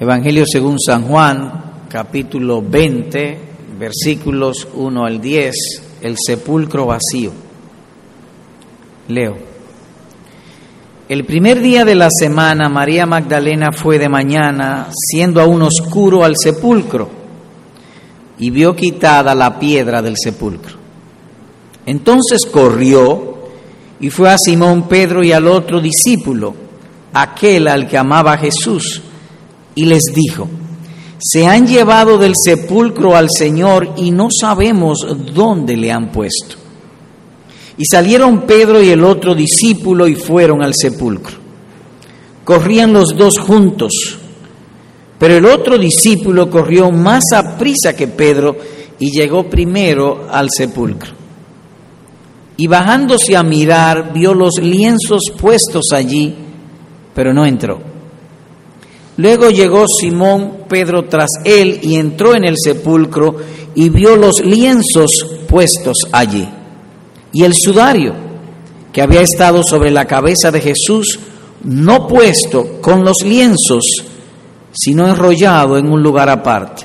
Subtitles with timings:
[0.00, 3.38] Evangelio según San Juan, capítulo 20,
[3.78, 5.54] versículos 1 al 10,
[6.00, 7.30] el sepulcro vacío.
[9.08, 9.36] Leo.
[11.06, 16.32] El primer día de la semana, María Magdalena fue de mañana, siendo aún oscuro, al
[16.34, 17.10] sepulcro
[18.38, 20.76] y vio quitada la piedra del sepulcro.
[21.84, 23.50] Entonces corrió
[24.00, 26.54] y fue a Simón Pedro y al otro discípulo,
[27.12, 29.02] aquel al que amaba Jesús
[29.80, 30.46] y les dijo,
[31.18, 36.56] se han llevado del sepulcro al Señor y no sabemos dónde le han puesto.
[37.78, 41.38] Y salieron Pedro y el otro discípulo y fueron al sepulcro.
[42.44, 44.18] Corrían los dos juntos,
[45.18, 48.58] pero el otro discípulo corrió más a prisa que Pedro
[48.98, 51.12] y llegó primero al sepulcro.
[52.58, 56.34] Y bajándose a mirar, vio los lienzos puestos allí,
[57.14, 57.89] pero no entró.
[59.20, 63.36] Luego llegó Simón Pedro tras él y entró en el sepulcro
[63.74, 66.48] y vio los lienzos puestos allí
[67.30, 68.14] y el sudario
[68.90, 71.20] que había estado sobre la cabeza de Jesús,
[71.64, 73.84] no puesto con los lienzos,
[74.72, 76.84] sino enrollado en un lugar aparte.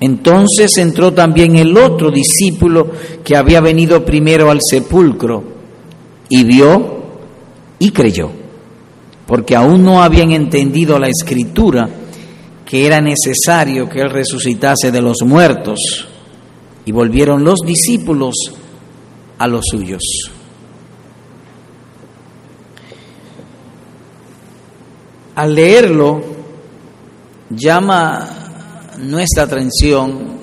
[0.00, 2.90] Entonces entró también el otro discípulo
[3.22, 5.44] que había venido primero al sepulcro
[6.30, 7.02] y vio
[7.78, 8.39] y creyó
[9.30, 11.88] porque aún no habían entendido la escritura
[12.66, 15.78] que era necesario que Él resucitase de los muertos,
[16.84, 18.34] y volvieron los discípulos
[19.38, 20.02] a los suyos.
[25.36, 26.22] Al leerlo,
[27.50, 28.28] llama
[28.98, 30.40] nuestra atención,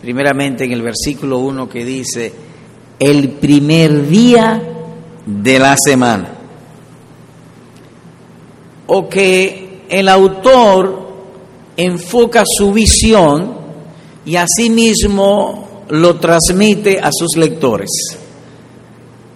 [0.00, 2.32] primeramente en el versículo 1 que dice,
[2.98, 4.62] el primer día
[5.26, 6.31] de la semana
[8.86, 11.02] o que el autor
[11.76, 13.56] enfoca su visión
[14.24, 17.90] y asimismo lo transmite a sus lectores.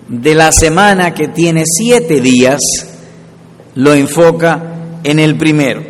[0.08, 2.60] De la semana que tiene siete días,
[3.74, 5.82] lo enfoca en el primero.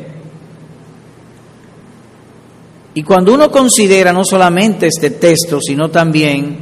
[2.95, 6.57] Y cuando uno considera no solamente este texto, sino también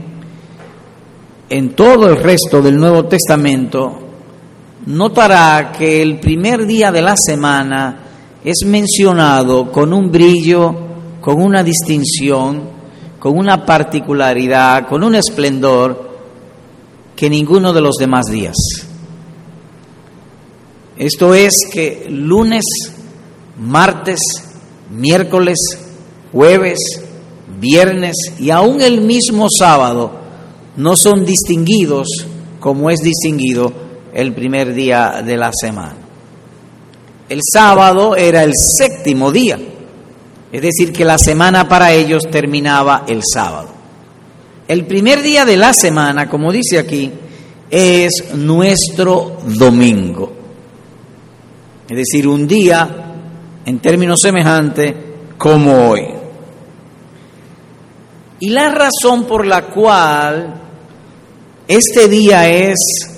[1.48, 4.03] en todo el resto del Nuevo Testamento,
[4.86, 8.00] notará que el primer día de la semana
[8.44, 10.74] es mencionado con un brillo,
[11.20, 12.68] con una distinción,
[13.18, 16.10] con una particularidad, con un esplendor
[17.16, 18.56] que ninguno de los demás días.
[20.96, 22.64] Esto es que lunes,
[23.58, 24.20] martes,
[24.90, 25.58] miércoles,
[26.32, 26.78] jueves,
[27.58, 30.12] viernes y aún el mismo sábado
[30.76, 32.08] no son distinguidos
[32.60, 33.83] como es distinguido
[34.14, 35.96] el primer día de la semana.
[37.28, 39.58] El sábado era el séptimo día,
[40.52, 43.70] es decir, que la semana para ellos terminaba el sábado.
[44.68, 47.10] El primer día de la semana, como dice aquí,
[47.68, 50.32] es nuestro domingo.
[51.88, 53.14] Es decir, un día
[53.66, 54.94] en términos semejantes
[55.36, 56.06] como hoy.
[58.40, 60.54] Y la razón por la cual
[61.66, 63.13] este día es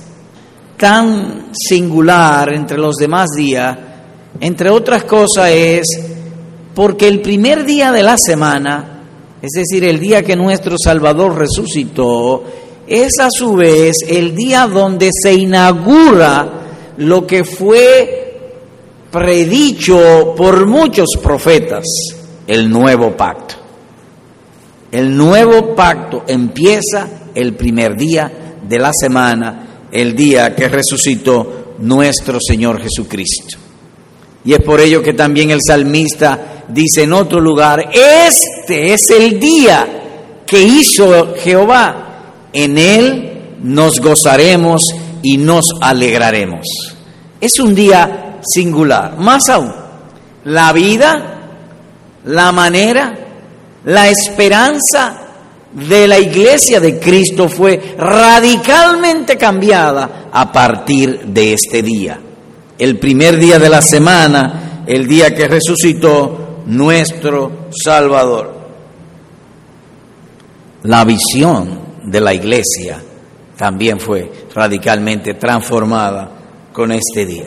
[0.76, 3.76] tan singular entre los demás días,
[4.41, 5.87] entre otras cosas, es
[6.75, 9.03] porque el primer día de la semana,
[9.41, 12.44] es decir, el día que nuestro Salvador resucitó,
[12.87, 16.53] es a su vez el día donde se inaugura
[16.98, 18.26] lo que fue
[19.10, 21.84] predicho por muchos profetas,
[22.47, 23.54] el nuevo pacto.
[24.93, 32.39] El nuevo pacto empieza el primer día de la semana el día que resucitó nuestro
[32.41, 33.59] Señor Jesucristo.
[34.45, 39.41] Y es por ello que también el salmista dice en otro lugar, este es el
[39.41, 43.33] día que hizo Jehová, en él
[43.63, 44.83] nos gozaremos
[45.23, 46.67] y nos alegraremos.
[47.41, 49.73] Es un día singular, más aún,
[50.44, 51.41] la vida,
[52.25, 53.19] la manera,
[53.85, 55.25] la esperanza
[55.76, 62.19] de la iglesia de Cristo fue radicalmente cambiada a partir de este día.
[62.78, 68.55] El primer día de la semana, el día que resucitó nuestro Salvador.
[70.84, 73.02] La visión de la iglesia
[73.58, 76.31] también fue radicalmente transformada
[76.72, 77.46] con este día.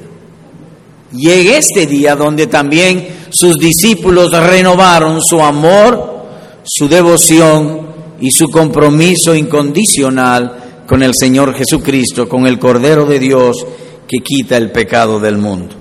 [1.11, 6.25] En este día donde también sus discípulos renovaron su amor,
[6.63, 7.88] su devoción
[8.21, 13.65] y su compromiso incondicional con el Señor Jesucristo, con el Cordero de Dios
[14.07, 15.75] que quita el pecado del mundo.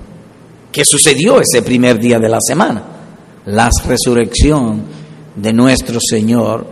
[0.71, 2.83] ¿Qué sucedió ese primer día de la semana?
[3.47, 4.83] La resurrección
[5.35, 6.67] de nuestro Señor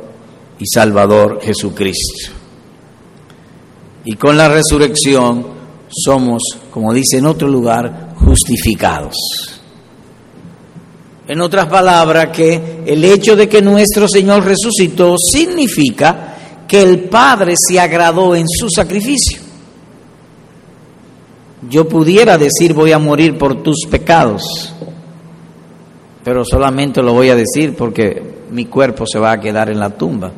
[0.60, 2.32] y Salvador Jesucristo.
[4.06, 5.48] Y con la resurrección
[5.90, 9.57] somos, como dice en otro lugar, justificados.
[11.28, 16.36] En otras palabras, que el hecho de que nuestro Señor resucitó significa
[16.66, 19.40] que el Padre se agradó en su sacrificio.
[21.70, 24.74] Yo pudiera decir voy a morir por tus pecados,
[26.24, 28.22] pero solamente lo voy a decir porque
[28.52, 30.32] mi cuerpo se va a quedar en la tumba.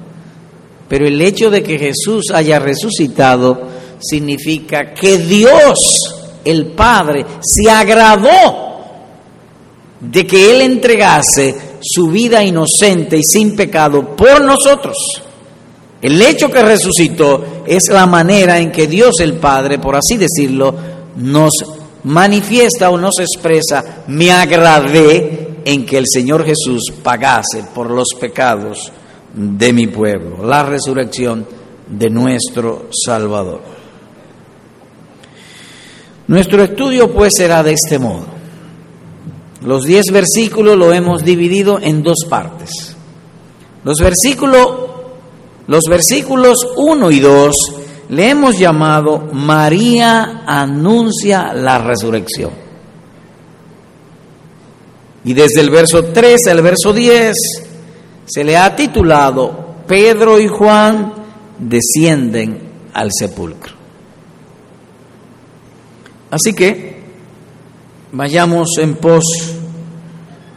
[0.87, 3.61] Pero el hecho de que Jesús haya resucitado
[3.99, 8.68] significa que Dios, el Padre, se agradó
[9.99, 14.95] de que Él entregase su vida inocente y sin pecado por nosotros.
[16.01, 20.73] El hecho que resucitó es la manera en que Dios el Padre, por así decirlo,
[21.17, 21.51] nos
[22.05, 28.91] manifiesta o nos expresa, me agradé en que el Señor Jesús pagase por los pecados
[29.33, 31.45] de mi pueblo, la resurrección
[31.87, 33.61] de nuestro Salvador.
[36.27, 38.38] Nuestro estudio pues será de este modo.
[39.61, 42.95] Los diez versículos lo hemos dividido en dos partes.
[43.83, 44.67] Los versículos,
[45.67, 47.55] los versículos 1 y 2
[48.09, 52.51] le hemos llamado María anuncia la resurrección.
[55.23, 57.35] Y desde el verso 3 al verso 10
[58.25, 61.13] se le ha titulado Pedro y Juan
[61.59, 63.73] descienden al sepulcro.
[66.31, 66.88] Así que
[68.11, 69.23] vayamos en pos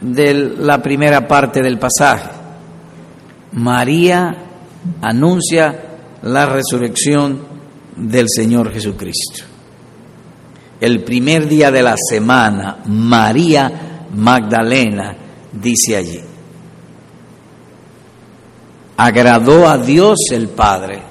[0.01, 2.29] de la primera parte del pasaje.
[3.53, 4.35] María
[5.01, 5.81] anuncia
[6.23, 7.41] la resurrección
[7.95, 9.43] del Señor Jesucristo.
[10.81, 15.15] El primer día de la semana, María Magdalena
[15.53, 16.19] dice allí,
[18.97, 21.01] agradó a Dios el Padre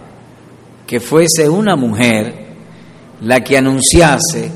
[0.87, 2.43] que fuese una mujer
[3.23, 4.51] la que anunciase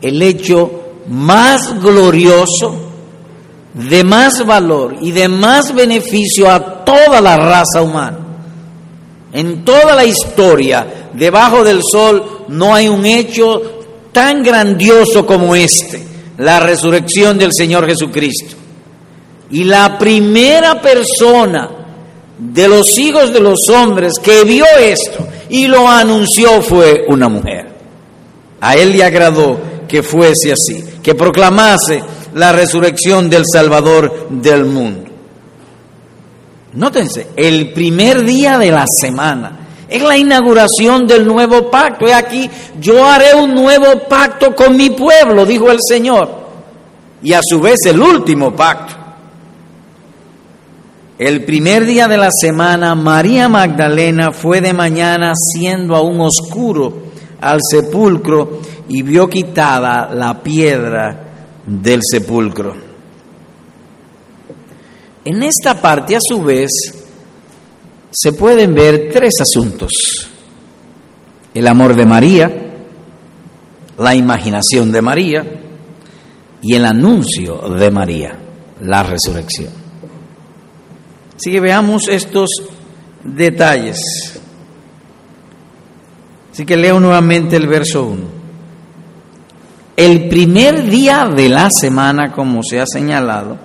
[0.00, 2.74] el hecho más glorioso,
[3.74, 8.18] de más valor y de más beneficio a toda la raza humana.
[9.32, 13.60] En toda la historia, debajo del sol, no hay un hecho
[14.12, 16.06] tan grandioso como este,
[16.38, 18.56] la resurrección del Señor Jesucristo.
[19.50, 21.68] Y la primera persona
[22.38, 27.68] de los hijos de los hombres que vio esto y lo anunció fue una mujer.
[28.60, 32.02] A él le agradó que fuese así, que proclamase
[32.34, 35.10] la resurrección del Salvador del mundo.
[36.74, 42.06] Nótense, el primer día de la semana es la inauguración del nuevo pacto.
[42.06, 42.50] He aquí,
[42.80, 46.44] yo haré un nuevo pacto con mi pueblo, dijo el Señor.
[47.22, 48.94] Y a su vez el último pacto.
[51.16, 57.04] El primer día de la semana, María Magdalena fue de mañana siendo aún oscuro
[57.40, 61.24] al sepulcro y vio quitada la piedra
[61.66, 62.74] del sepulcro.
[65.24, 66.70] En esta parte, a su vez,
[68.10, 69.90] se pueden ver tres asuntos.
[71.54, 72.50] El amor de María,
[73.98, 75.44] la imaginación de María
[76.60, 78.38] y el anuncio de María,
[78.80, 79.70] la resurrección.
[81.36, 82.50] Así que veamos estos
[83.22, 84.40] detalles.
[86.52, 88.33] Así que leo nuevamente el verso 1.
[89.96, 93.56] El primer día de la semana, como se ha señalado,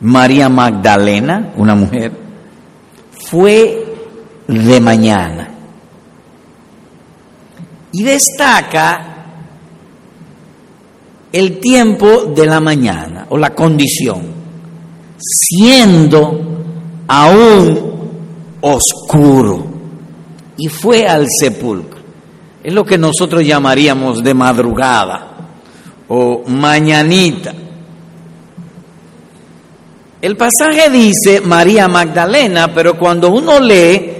[0.00, 2.12] María Magdalena, una mujer,
[3.26, 3.94] fue
[4.46, 5.48] de mañana.
[7.92, 9.14] Y destaca
[11.32, 14.22] el tiempo de la mañana o la condición,
[15.18, 16.40] siendo
[17.08, 18.10] aún
[18.60, 19.66] oscuro.
[20.58, 21.93] Y fue al sepulcro.
[22.64, 25.28] Es lo que nosotros llamaríamos de madrugada
[26.08, 27.52] o mañanita.
[30.22, 34.12] El pasaje dice María Magdalena, pero cuando uno lee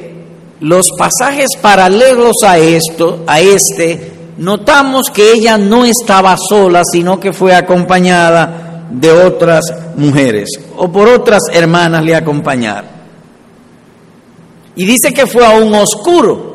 [0.60, 7.32] los pasajes paralelos a esto, a este, notamos que ella no estaba sola, sino que
[7.32, 9.64] fue acompañada de otras
[9.96, 12.90] mujeres o por otras hermanas le acompañaron.
[14.76, 16.53] Y dice que fue a un oscuro.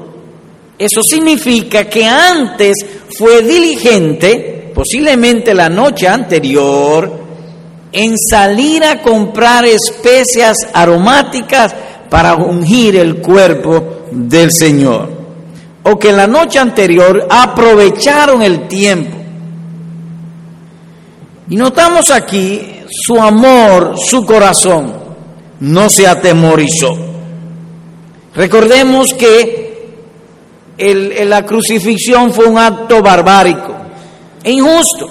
[0.79, 2.73] Eso significa que antes
[3.17, 7.11] fue diligente, posiblemente la noche anterior,
[7.91, 11.75] en salir a comprar especias aromáticas
[12.09, 15.09] para ungir el cuerpo del Señor.
[15.83, 19.17] O que la noche anterior aprovecharon el tiempo
[21.49, 24.93] Y notamos aquí su amor, su corazón,
[25.59, 26.95] no se atemorizó.
[28.35, 29.68] Recordemos que
[30.79, 33.79] la crucifixión fue un acto barbárico
[34.43, 35.09] injusto.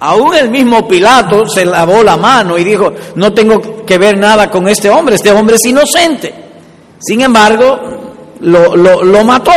[0.00, 4.50] Aún el mismo Pilato se lavó la mano y dijo, no tengo que ver nada
[4.50, 6.34] con este hombre, este hombre es inocente.
[6.98, 7.78] Sin embargo,
[8.40, 9.52] lo, lo mató.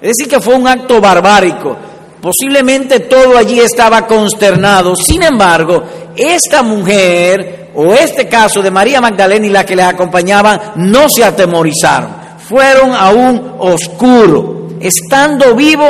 [0.00, 1.76] Es decir, que fue un acto barbárico.
[2.20, 4.94] Posiblemente todo allí estaba consternado.
[4.94, 5.82] Sin embargo,
[6.16, 11.24] esta mujer o este caso de María Magdalena y la que les acompañaban no se
[11.24, 12.19] atemorizaron.
[12.50, 14.70] Fueron a un oscuro.
[14.80, 15.86] Estando vivo,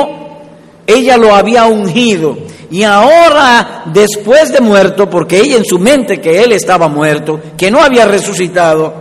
[0.85, 2.37] ella lo había ungido
[2.69, 7.71] y ahora, después de muerto, porque ella en su mente que él estaba muerto, que
[7.71, 8.93] no había resucitado,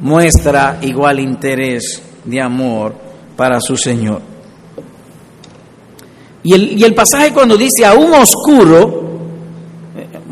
[0.00, 2.92] muestra igual interés de amor
[3.36, 4.20] para su Señor.
[6.42, 9.02] Y el, y el pasaje cuando dice aún oscuro,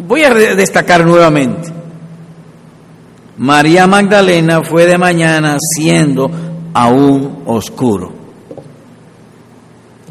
[0.06, 1.79] voy a destacar nuevamente.
[3.40, 6.30] María Magdalena fue de mañana siendo
[6.74, 8.12] aún oscuro.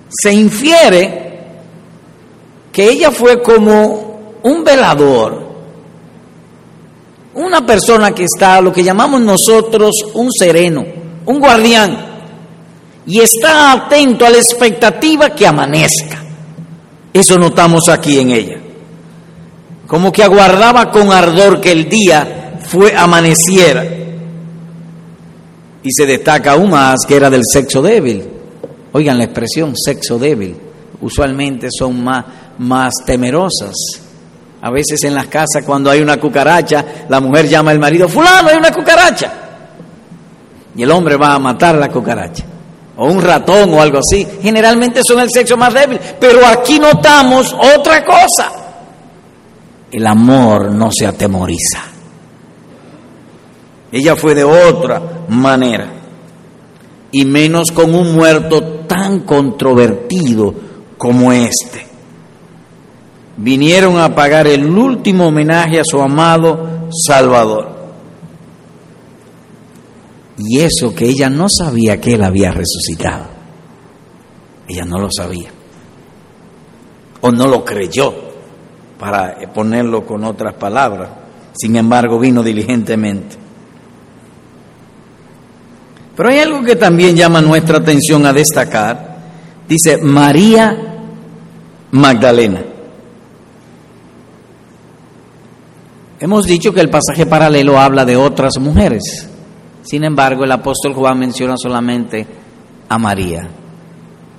[0.10, 1.44] Se infiere
[2.72, 5.48] que ella fue como un velador,
[7.36, 10.84] una persona que está, lo que llamamos nosotros, un sereno,
[11.28, 11.98] un guardián,
[13.06, 16.24] y está atento a la expectativa que amanezca.
[17.14, 18.58] Eso notamos aquí en ella.
[19.86, 23.84] Como que aguardaba con ardor que el día fue amaneciera.
[25.82, 28.24] Y se destaca aún más que era del sexo débil.
[28.92, 30.56] Oigan la expresión sexo débil.
[31.02, 32.26] Usualmente son más
[32.60, 33.74] más temerosas.
[34.62, 38.50] A veces en las casas cuando hay una cucaracha, la mujer llama al marido, fulano,
[38.50, 39.32] hay una cucaracha.
[40.76, 42.44] Y el hombre va a matar la cucaracha.
[42.98, 44.28] O un ratón o algo así.
[44.42, 46.00] Generalmente son el sexo más débil.
[46.20, 48.52] Pero aquí notamos otra cosa.
[49.90, 51.89] El amor no se atemoriza.
[53.92, 55.94] Ella fue de otra manera.
[57.12, 60.54] Y menos con un muerto tan controvertido
[60.98, 61.90] como este
[63.42, 67.70] vinieron a pagar el último homenaje a su amado Salvador.
[70.38, 73.26] Y eso que ella no sabía que él había resucitado.
[74.68, 75.50] Ella no lo sabía.
[77.22, 78.14] O no lo creyó,
[78.98, 81.10] para ponerlo con otras palabras.
[81.54, 83.36] Sin embargo, vino diligentemente.
[86.20, 89.20] Pero hay algo que también llama nuestra atención a destacar.
[89.70, 90.78] Dice María
[91.92, 92.62] Magdalena.
[96.20, 99.30] Hemos dicho que el pasaje paralelo habla de otras mujeres.
[99.82, 102.28] Sin embargo, el apóstol Juan menciona solamente
[102.90, 103.48] a María,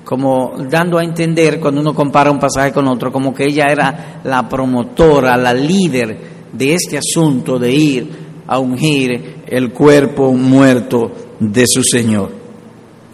[0.05, 4.21] como dando a entender cuando uno compara un pasaje con otro, como que ella era
[4.25, 6.19] la promotora, la líder
[6.53, 8.11] de este asunto de ir
[8.47, 12.31] a ungir el cuerpo muerto de su Señor.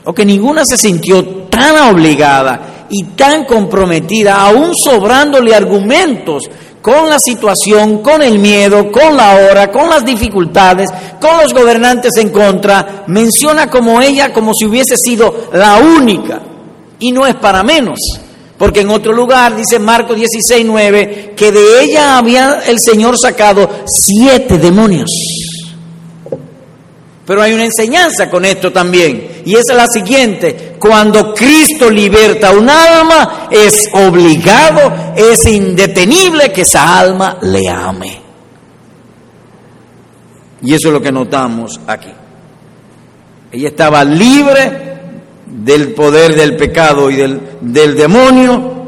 [0.05, 6.45] O que ninguna se sintió tan obligada y tan comprometida, aún sobrándole argumentos
[6.83, 10.89] con la situación, con el miedo, con la hora, con las dificultades,
[11.21, 16.41] con los gobernantes en contra, menciona como ella como si hubiese sido la única.
[17.01, 17.99] Y no es para menos,
[18.57, 23.69] porque en otro lugar dice Marcos 16, 9, que de ella había el Señor sacado
[23.87, 25.11] siete demonios.
[27.27, 32.71] Pero hay una enseñanza con esto también, y es la siguiente, cuando Cristo liberta un
[32.71, 38.21] alma, es obligado, es indetenible que esa alma le ame.
[40.63, 42.13] Y eso es lo que notamos aquí.
[43.51, 44.95] Ella estaba libre
[45.47, 48.87] del poder del pecado y del, del demonio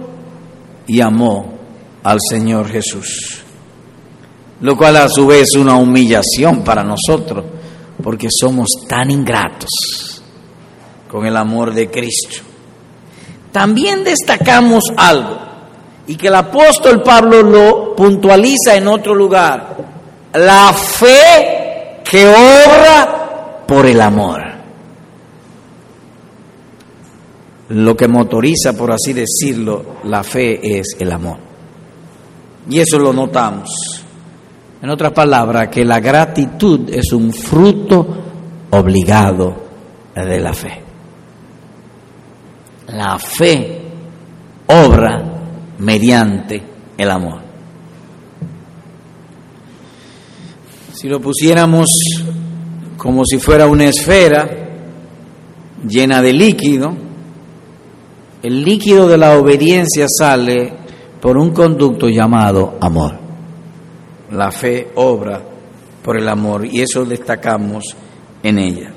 [0.86, 1.58] y amó
[2.04, 3.42] al Señor Jesús.
[4.60, 7.44] Lo cual a su vez es una humillación para nosotros
[8.02, 10.22] porque somos tan ingratos
[11.10, 12.42] con el amor de Cristo.
[13.52, 15.38] También destacamos algo,
[16.06, 19.76] y que el apóstol Pablo lo puntualiza en otro lugar,
[20.34, 24.42] la fe que obra por el amor.
[27.70, 31.36] Lo que motoriza, por así decirlo, la fe es el amor.
[32.70, 33.68] Y eso lo notamos.
[34.80, 38.06] En otras palabras, que la gratitud es un fruto
[38.70, 39.54] obligado
[40.14, 40.82] de la fe.
[42.88, 43.82] La fe
[44.66, 45.22] obra
[45.78, 46.62] mediante
[46.96, 47.40] el amor.
[50.92, 51.88] Si lo pusiéramos
[52.96, 54.48] como si fuera una esfera
[55.86, 56.92] llena de líquido,
[58.42, 60.72] el líquido de la obediencia sale
[61.20, 63.27] por un conducto llamado amor.
[64.30, 65.42] La fe obra
[66.02, 67.96] por el amor y eso destacamos
[68.42, 68.92] en ella.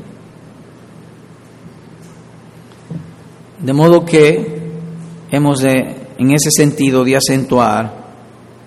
[3.59, 4.61] De modo que
[5.29, 8.01] hemos de, en ese sentido, de acentuar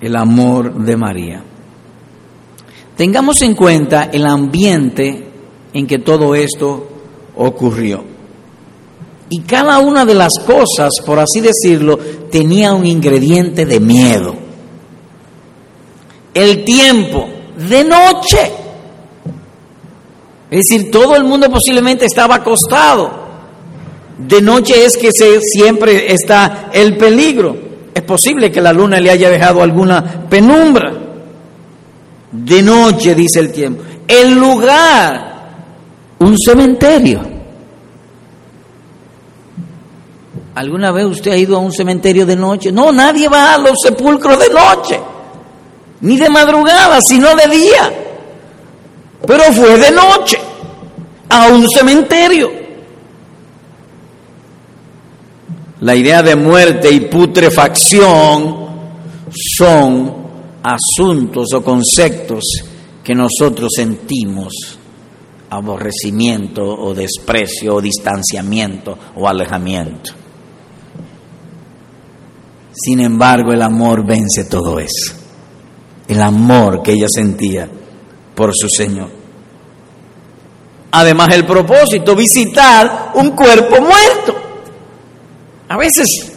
[0.00, 1.42] el amor de María.
[2.96, 5.28] Tengamos en cuenta el ambiente
[5.72, 6.88] en que todo esto
[7.36, 8.04] ocurrió.
[9.30, 11.98] Y cada una de las cosas, por así decirlo,
[12.30, 14.43] tenía un ingrediente de miedo.
[16.34, 18.52] El tiempo, de noche.
[20.50, 23.24] Es decir, todo el mundo posiblemente estaba acostado.
[24.18, 27.56] De noche es que se, siempre está el peligro.
[27.94, 30.92] Es posible que la luna le haya dejado alguna penumbra.
[32.30, 33.82] De noche, dice el tiempo.
[34.06, 35.46] El lugar,
[36.18, 37.34] un cementerio.
[40.54, 42.70] ¿Alguna vez usted ha ido a un cementerio de noche?
[42.70, 45.00] No, nadie va a los sepulcros de noche,
[46.04, 47.92] ni de madrugada, sino de día.
[49.26, 50.38] Pero fue de noche,
[51.30, 52.52] a un cementerio.
[55.80, 58.66] La idea de muerte y putrefacción
[59.30, 60.14] son
[60.62, 62.44] asuntos o conceptos
[63.02, 64.78] que nosotros sentimos
[65.48, 70.12] aborrecimiento o desprecio o distanciamiento o alejamiento.
[72.74, 75.23] Sin embargo, el amor vence todo eso.
[76.06, 77.68] El amor que ella sentía
[78.34, 79.08] por su Señor.
[80.90, 84.34] Además, el propósito, visitar un cuerpo muerto.
[85.68, 86.34] A veces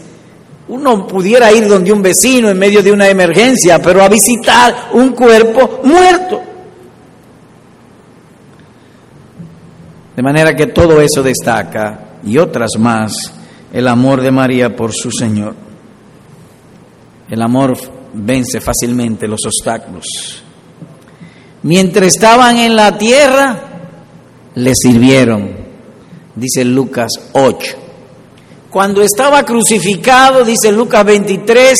[0.69, 5.09] uno pudiera ir donde un vecino en medio de una emergencia, pero a visitar un
[5.09, 6.41] cuerpo muerto.
[10.15, 13.13] De manera que todo eso destaca, y otras más,
[13.71, 15.53] el amor de María por su Señor.
[17.29, 17.77] El amor
[18.17, 20.43] vence fácilmente los obstáculos.
[21.63, 23.57] Mientras estaban en la tierra,
[24.55, 25.55] le sirvieron,
[26.35, 27.75] dice Lucas 8.
[28.69, 31.79] Cuando estaba crucificado, dice Lucas 23,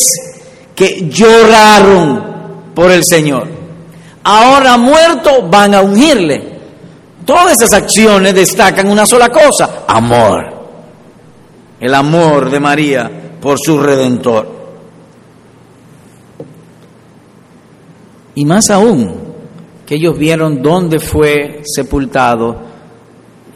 [0.76, 2.24] que lloraron
[2.74, 3.48] por el Señor.
[4.24, 6.58] Ahora muerto van a ungirle.
[7.26, 10.58] Todas esas acciones destacan una sola cosa, amor.
[11.80, 14.57] El amor de María por su redentor.
[18.38, 19.16] Y más aún,
[19.84, 22.56] que ellos vieron dónde fue sepultado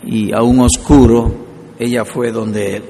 [0.03, 1.31] y aún oscuro,
[1.77, 2.83] ella fue donde él.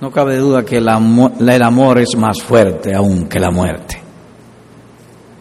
[0.00, 4.02] No cabe duda que el amor, el amor es más fuerte aún que la muerte.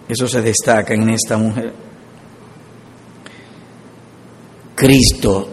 [0.08, 1.74] Eso se destaca en esta mujer.
[4.76, 5.50] Cristo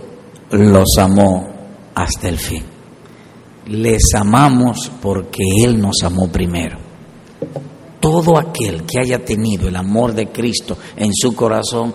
[0.51, 1.49] los amó
[1.95, 2.63] hasta el fin.
[3.69, 6.86] Les amamos porque Él nos amó primero
[8.07, 11.93] todo aquel que haya tenido el amor de Cristo en su corazón,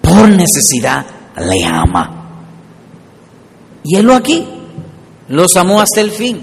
[0.00, 1.04] por necesidad,
[1.36, 2.44] le ama.
[3.82, 4.46] Y él lo aquí,
[5.26, 6.40] los amó hasta el fin.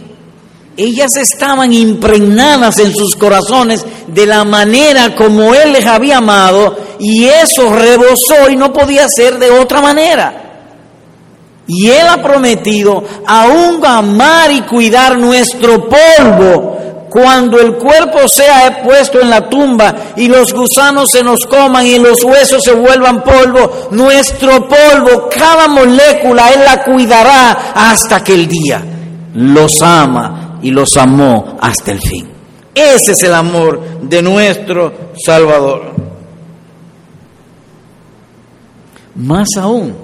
[0.76, 7.24] Ellas estaban impregnadas en sus corazones de la manera como Él les había amado y
[7.24, 10.42] eso rebosó y no podía ser de otra manera.
[11.66, 16.75] Y Él ha prometido aún amar y cuidar nuestro polvo
[17.16, 21.98] cuando el cuerpo sea puesto en la tumba y los gusanos se nos coman y
[21.98, 28.84] los huesos se vuelvan polvo, nuestro polvo, cada molécula, Él la cuidará hasta aquel día.
[29.34, 32.28] Los ama y los amó hasta el fin.
[32.74, 34.92] Ese es el amor de nuestro
[35.26, 35.94] Salvador.
[39.16, 39.96] Más aún,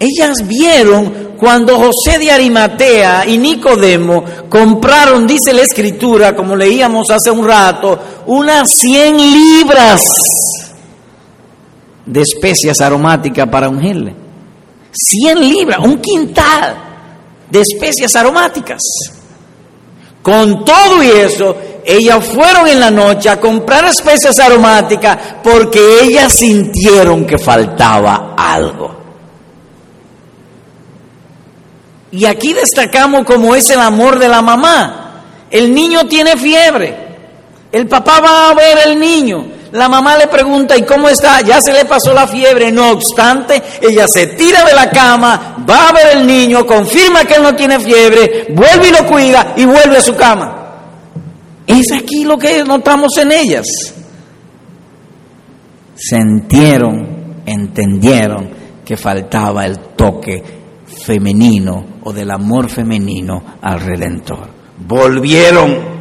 [0.00, 7.30] ellas vieron cuando José de Arimatea y Nicodemo compraron, dice la escritura, como leíamos hace
[7.30, 10.02] un rato, unas 100 libras
[12.04, 14.14] de especias aromáticas para ungirle.
[14.92, 16.76] 100 libras, un quintal
[17.50, 18.80] de especias aromáticas.
[20.22, 26.32] Con todo y eso, ellas fueron en la noche a comprar especias aromáticas porque ellas
[26.32, 28.95] sintieron que faltaba algo.
[32.16, 35.22] Y aquí destacamos como es el amor de la mamá.
[35.50, 36.96] El niño tiene fiebre.
[37.70, 39.44] El papá va a ver al niño.
[39.72, 41.42] La mamá le pregunta, ¿y cómo está?
[41.42, 42.72] Ya se le pasó la fiebre.
[42.72, 47.34] No obstante, ella se tira de la cama, va a ver al niño, confirma que
[47.34, 50.70] él no tiene fiebre, vuelve y lo cuida y vuelve a su cama.
[51.66, 53.66] Es aquí lo que notamos en ellas.
[55.94, 58.48] Sintieron, entendieron
[58.86, 60.42] que faltaba el toque
[61.04, 64.48] femenino o del amor femenino al Redentor.
[64.86, 65.96] volvieron.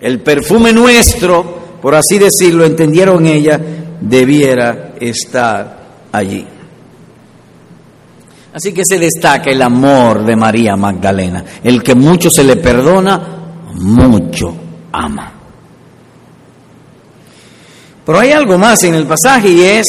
[0.00, 3.60] El perfume nuestro, por así decirlo, entendieron ella,
[4.00, 6.44] debiera estar allí.
[8.52, 11.44] Así que se destaca el amor de María Magdalena.
[11.62, 13.22] El que mucho se le perdona,
[13.74, 14.52] mucho
[14.90, 15.32] ama.
[18.04, 19.86] Pero hay algo más en el pasaje y es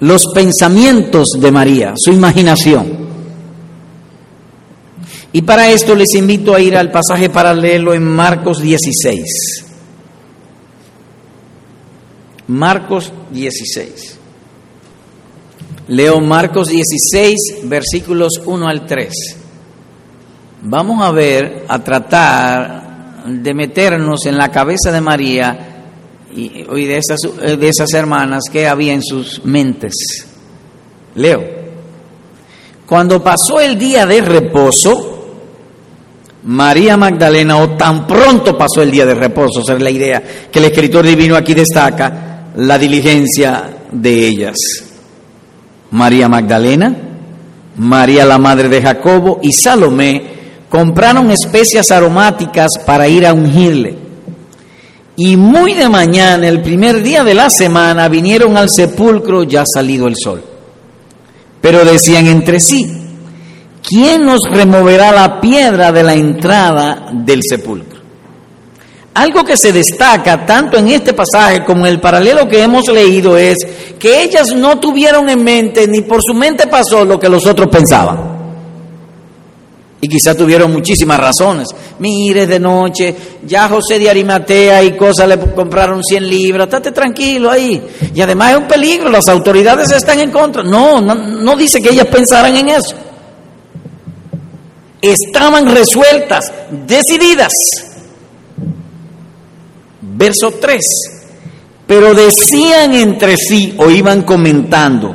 [0.00, 3.03] los pensamientos de María, su imaginación.
[5.36, 9.66] Y para esto les invito a ir al pasaje paralelo en Marcos 16.
[12.46, 14.18] Marcos 16.
[15.88, 19.12] Leo Marcos 16, versículos 1 al 3.
[20.62, 25.82] Vamos a ver, a tratar de meternos en la cabeza de María
[26.32, 27.18] y, de, esas,
[27.58, 29.94] de esas hermanas que había en sus mentes.
[31.16, 31.42] Leo.
[32.86, 35.13] Cuando pasó el día de reposo,
[36.44, 40.58] María Magdalena, o tan pronto pasó el día de reposo, esa es la idea que
[40.58, 44.56] el escritor divino aquí destaca, la diligencia de ellas.
[45.90, 46.94] María Magdalena,
[47.76, 50.34] María la madre de Jacobo y Salomé
[50.68, 53.96] compraron especias aromáticas para ir a ungirle.
[55.16, 60.08] Y muy de mañana, el primer día de la semana, vinieron al sepulcro ya salido
[60.08, 60.42] el sol.
[61.60, 63.03] Pero decían entre sí,
[63.86, 67.94] ¿quién nos removerá la piedra de la entrada del sepulcro?
[69.14, 73.36] Algo que se destaca tanto en este pasaje como en el paralelo que hemos leído
[73.36, 73.58] es
[73.96, 77.68] que ellas no tuvieron en mente, ni por su mente pasó lo que los otros
[77.68, 78.34] pensaban.
[80.00, 81.68] Y quizá tuvieron muchísimas razones.
[82.00, 83.14] Mire, de noche,
[83.46, 87.80] ya José de Arimatea y cosas le compraron 100 libras, estate tranquilo ahí.
[88.12, 90.64] Y además es un peligro, las autoridades están en contra.
[90.64, 92.96] No, no, no dice que ellas pensaran en eso.
[95.10, 96.52] Estaban resueltas,
[96.86, 97.52] decididas
[100.16, 100.80] Verso 3.
[101.86, 105.14] Pero decían entre sí o iban comentando,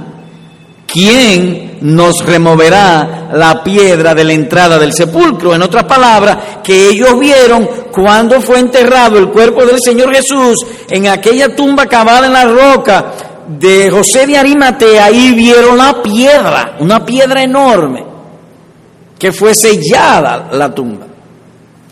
[0.86, 5.56] ¿quién nos removerá la piedra de la entrada del sepulcro?
[5.56, 11.08] En otras palabras, que ellos vieron cuando fue enterrado el cuerpo del Señor Jesús en
[11.08, 13.14] aquella tumba cavada en la roca
[13.48, 18.06] de José de Arimatea, ahí vieron la piedra, una piedra enorme,
[19.20, 21.06] que fue sellada la tumba.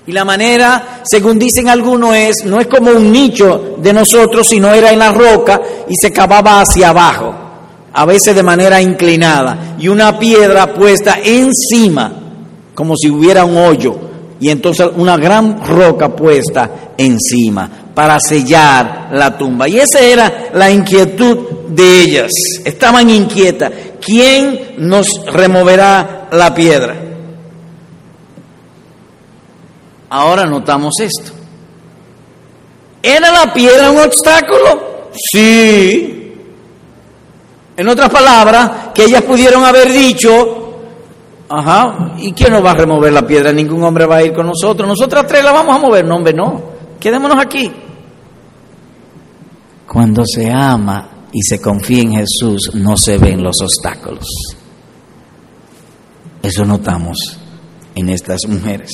[0.07, 4.73] Y la manera, según dicen algunos, es, no es como un nicho de nosotros, sino
[4.73, 7.35] era en la roca y se cavaba hacia abajo,
[7.91, 12.13] a veces de manera inclinada, y una piedra puesta encima,
[12.73, 13.99] como si hubiera un hoyo,
[14.39, 19.67] y entonces una gran roca puesta encima para sellar la tumba.
[19.67, 21.37] Y esa era la inquietud
[21.67, 22.31] de ellas.
[22.63, 23.71] Estaban inquietas.
[23.99, 27.06] ¿Quién nos removerá la piedra?
[30.09, 31.31] Ahora notamos esto.
[33.01, 35.09] ¿Era la piedra un obstáculo?
[35.31, 36.33] Sí.
[37.75, 40.79] En otras palabras, que ellas pudieron haber dicho,
[41.49, 43.51] ajá, ¿y quién nos va a remover la piedra?
[43.51, 44.87] Ningún hombre va a ir con nosotros.
[44.87, 46.05] Nosotras tres la vamos a mover.
[46.05, 46.61] No, hombre, no.
[46.99, 47.71] Quedémonos aquí.
[49.87, 54.25] Cuando se ama y se confía en Jesús, no se ven los obstáculos.
[56.41, 57.37] Eso notamos
[57.95, 58.91] en estas mujeres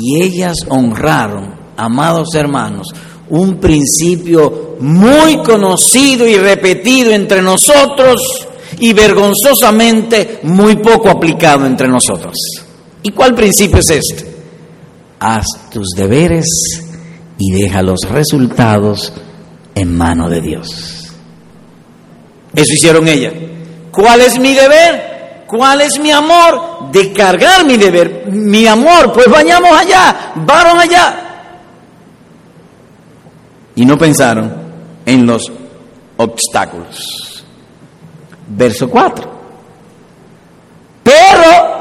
[0.00, 2.88] y ellas honraron, amados hermanos,
[3.30, 8.46] un principio muy conocido y repetido entre nosotros
[8.78, 12.34] y vergonzosamente muy poco aplicado entre nosotros.
[13.02, 14.34] ¿Y cuál principio es este?
[15.20, 16.46] Haz tus deberes
[17.38, 19.12] y deja los resultados
[19.74, 21.12] en mano de Dios.
[22.54, 23.34] Eso hicieron ellas.
[23.90, 25.13] ¿Cuál es mi deber?
[25.46, 26.90] ¿Cuál es mi amor?
[26.90, 29.12] De cargar mi deber, mi amor.
[29.12, 31.20] Pues vayamos allá, varon allá.
[33.76, 34.52] Y no pensaron
[35.04, 35.50] en los
[36.16, 37.44] obstáculos.
[38.48, 39.34] Verso 4.
[41.02, 41.74] Pero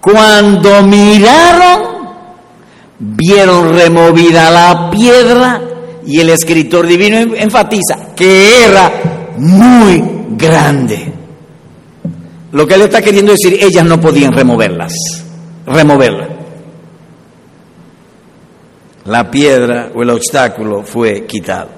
[0.00, 2.08] cuando miraron,
[2.98, 5.60] vieron removida la piedra
[6.06, 8.92] y el escritor divino enfatiza que era
[9.38, 11.21] muy grande.
[12.52, 14.92] Lo que él está queriendo decir, ellas no podían removerlas,
[15.66, 16.28] removerla.
[19.06, 21.68] La piedra o el obstáculo fue quitado.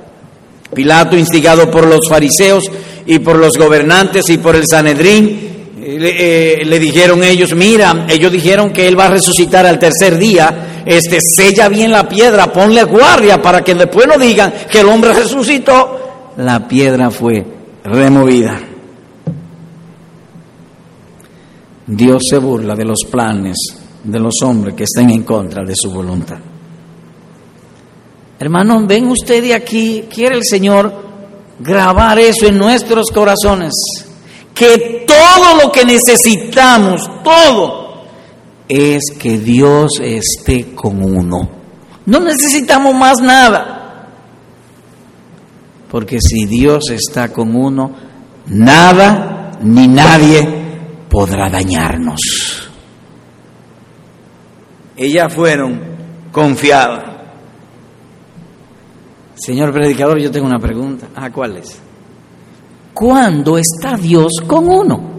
[0.74, 2.64] Pilato, instigado por los fariseos
[3.06, 8.32] y por los gobernantes y por el Sanedrín, le, eh, le, dijeron ellos, mira, ellos
[8.32, 12.82] dijeron que él va a resucitar al tercer día, este, sella bien la piedra, ponle
[12.82, 16.32] guardia para que después no digan que el hombre resucitó.
[16.38, 17.44] La piedra fue
[17.84, 18.73] removida.
[21.86, 23.56] Dios se burla de los planes
[24.04, 26.38] de los hombres que estén en contra de su voluntad.
[28.38, 30.92] Hermano, ven usted de aquí, quiere el Señor
[31.58, 33.72] grabar eso en nuestros corazones,
[34.54, 38.04] que todo lo que necesitamos, todo,
[38.68, 41.48] es que Dios esté con uno.
[42.06, 44.10] No necesitamos más nada,
[45.90, 47.92] porque si Dios está con uno,
[48.46, 50.63] nada ni nadie
[51.14, 52.18] podrá dañarnos.
[54.96, 55.80] Ellas fueron
[56.32, 57.04] confiadas.
[59.36, 61.06] Señor predicador, yo tengo una pregunta.
[61.14, 61.78] Ah, ¿cuál es?
[62.92, 65.14] ¿Cuándo está Dios con uno?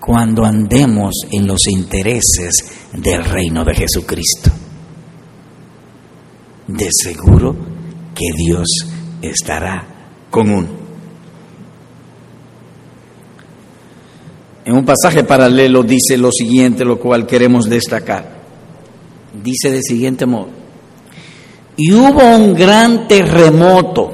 [0.00, 4.50] Cuando andemos en los intereses del reino de Jesucristo.
[6.66, 7.54] De seguro
[8.14, 8.68] que Dios
[9.20, 9.84] estará
[10.30, 10.79] con uno.
[14.64, 18.40] En un pasaje paralelo dice lo siguiente, lo cual queremos destacar.
[19.42, 20.60] Dice de siguiente modo
[21.80, 24.10] y hubo un gran terremoto,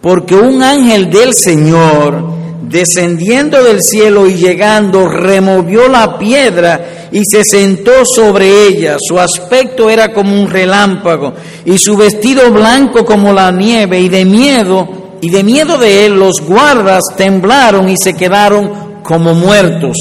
[0.00, 7.44] porque un ángel del Señor, descendiendo del cielo y llegando, removió la piedra y se
[7.44, 8.96] sentó sobre ella.
[8.98, 11.34] Su aspecto era como un relámpago
[11.66, 14.88] y su vestido blanco como la nieve y de miedo,
[15.20, 19.96] y de miedo de él los guardas temblaron y se quedaron como muertos.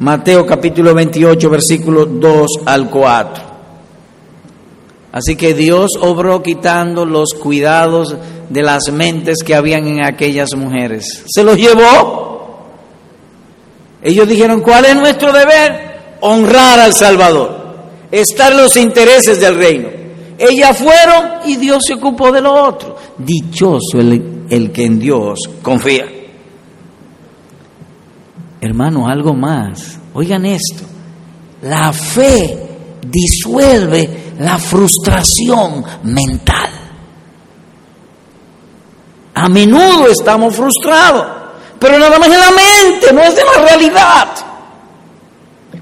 [0.00, 3.44] Mateo capítulo 28 versículos 2 al 4.
[5.10, 8.14] Así que Dios obró quitando los cuidados
[8.48, 11.24] de las mentes que habían en aquellas mujeres.
[11.26, 12.28] Se los llevó.
[14.02, 16.16] Ellos dijeron, ¿cuál es nuestro deber?
[16.20, 17.76] Honrar al Salvador,
[18.10, 19.88] estar en los intereses del reino.
[20.38, 22.96] Ellas fueron y Dios se ocupó de lo otro.
[23.18, 26.06] Dichoso el, el que en Dios confía.
[28.60, 29.98] Hermano, algo más.
[30.14, 30.84] Oigan esto.
[31.62, 32.68] La fe
[33.06, 36.70] disuelve la frustración mental.
[39.34, 41.26] A menudo estamos frustrados,
[41.78, 44.28] pero nada más en la mente, no es de la realidad.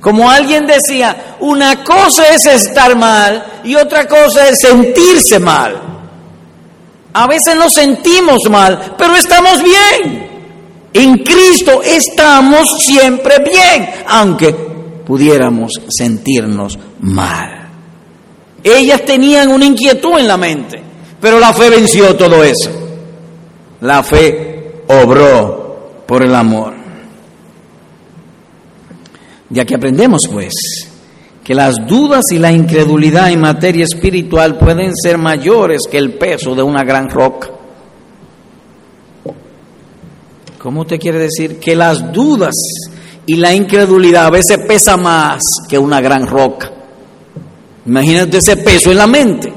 [0.01, 5.81] Como alguien decía, una cosa es estar mal y otra cosa es sentirse mal.
[7.15, 10.26] A veces nos sentimos mal, pero estamos bien.
[10.99, 14.51] En Cristo estamos siempre bien, aunque
[15.05, 17.69] pudiéramos sentirnos mal.
[18.65, 20.83] Ellas tenían una inquietud en la mente,
[21.21, 22.71] pero la fe venció todo eso.
[23.83, 26.73] La fe obró por el amor.
[29.51, 30.55] Ya que aprendemos pues
[31.45, 36.55] que las dudas y la incredulidad en materia espiritual pueden ser mayores que el peso
[36.55, 37.51] de una gran roca.
[40.67, 41.61] ¿Cómo usted quiere decir?
[41.61, 42.57] Que las dudas
[43.25, 46.73] y la incredulidad a veces pesa más que una gran roca.
[47.87, 49.53] Imagínate ese peso en la mente.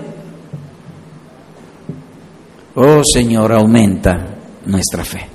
[2.76, 4.36] Oh Señor, aumenta
[4.68, 5.26] nuestra fe.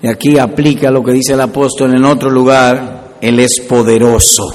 [0.00, 4.54] Y aquí aplica lo que dice el apóstol en otro lugar, Él es poderoso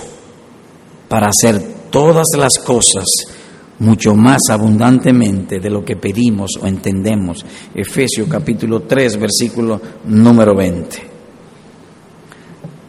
[1.09, 3.03] para hacer todas las cosas
[3.83, 7.45] mucho más abundantemente de lo que pedimos o entendemos.
[7.75, 11.13] Efesios capítulo 3, versículo número 20.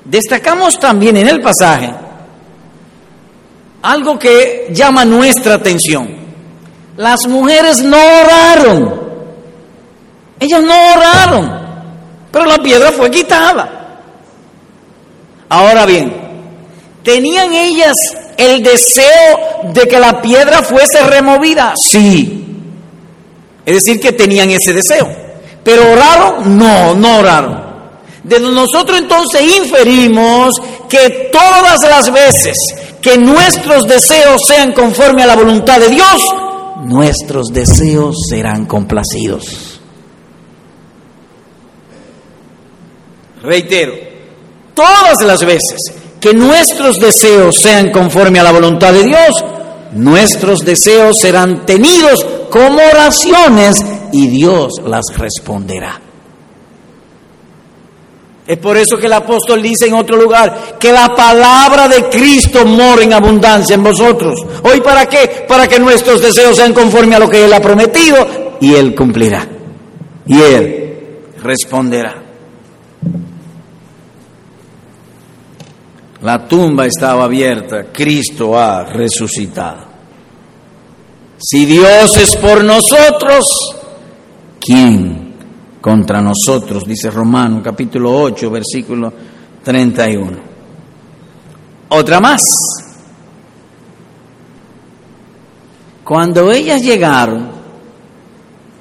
[0.05, 1.93] Destacamos también en el pasaje
[3.83, 6.09] algo que llama nuestra atención.
[6.97, 9.05] Las mujeres no oraron.
[10.41, 11.53] Ellas no oraron,
[12.31, 13.99] pero la piedra fue quitada.
[15.49, 16.13] Ahora bien,
[17.03, 17.95] ¿tenían ellas
[18.37, 21.75] el deseo de que la piedra fuese removida?
[21.77, 22.45] Sí.
[23.65, 25.09] Es decir, que tenían ese deseo.
[25.63, 26.59] Pero oraron?
[26.59, 27.65] No, no oraron.
[28.23, 30.55] De nosotros entonces inferimos
[30.89, 32.57] que todas las veces
[33.01, 36.23] que nuestros deseos sean conforme a la voluntad de Dios,
[36.85, 39.81] nuestros deseos serán complacidos.
[43.43, 43.93] Reitero,
[44.73, 45.93] todas las veces
[46.25, 49.45] que nuestros deseos sean conforme a la voluntad de Dios,
[49.93, 56.01] nuestros deseos serán tenidos como oraciones y Dios las responderá.
[58.47, 62.65] Es por eso que el apóstol dice en otro lugar que la palabra de Cristo
[62.65, 64.41] mora en abundancia en vosotros.
[64.63, 65.45] ¿Hoy para qué?
[65.47, 69.47] Para que nuestros deseos sean conforme a lo que Él ha prometido y Él cumplirá.
[70.27, 70.97] Y Él
[71.43, 72.15] responderá.
[76.25, 79.85] La tumba estaba abierta, Cristo ha resucitado.
[81.39, 83.45] Si Dios es por nosotros,
[84.59, 85.25] ¿quién
[85.85, 89.13] contra nosotros, dice Romano capítulo 8, versículo
[89.63, 90.33] 31.
[91.91, 92.43] Otra más.
[96.03, 97.51] Cuando ellas llegaron,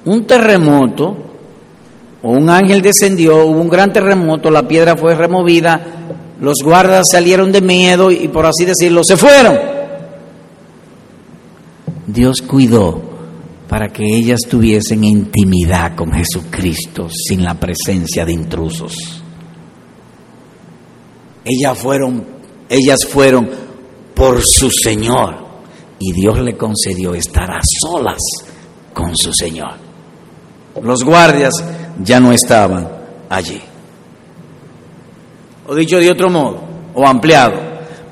[0.06, 1.14] un terremoto
[2.22, 5.84] o un ángel descendió, hubo un gran terremoto, la piedra fue removida,
[6.40, 9.58] los guardas salieron de miedo y por así decirlo, se fueron.
[12.06, 13.00] Dios cuidó
[13.68, 19.22] para que ellas tuviesen intimidad con Jesucristo sin la presencia de intrusos.
[21.44, 22.24] Ellas fueron,
[22.68, 23.48] ellas fueron
[24.14, 25.44] por su Señor
[25.98, 28.20] y Dios le concedió estar a solas
[28.92, 29.74] con su Señor.
[30.82, 31.52] Los guardias
[32.02, 32.88] ya no estaban
[33.28, 33.60] allí.
[35.66, 36.60] O dicho de otro modo,
[36.94, 37.54] o ampliado,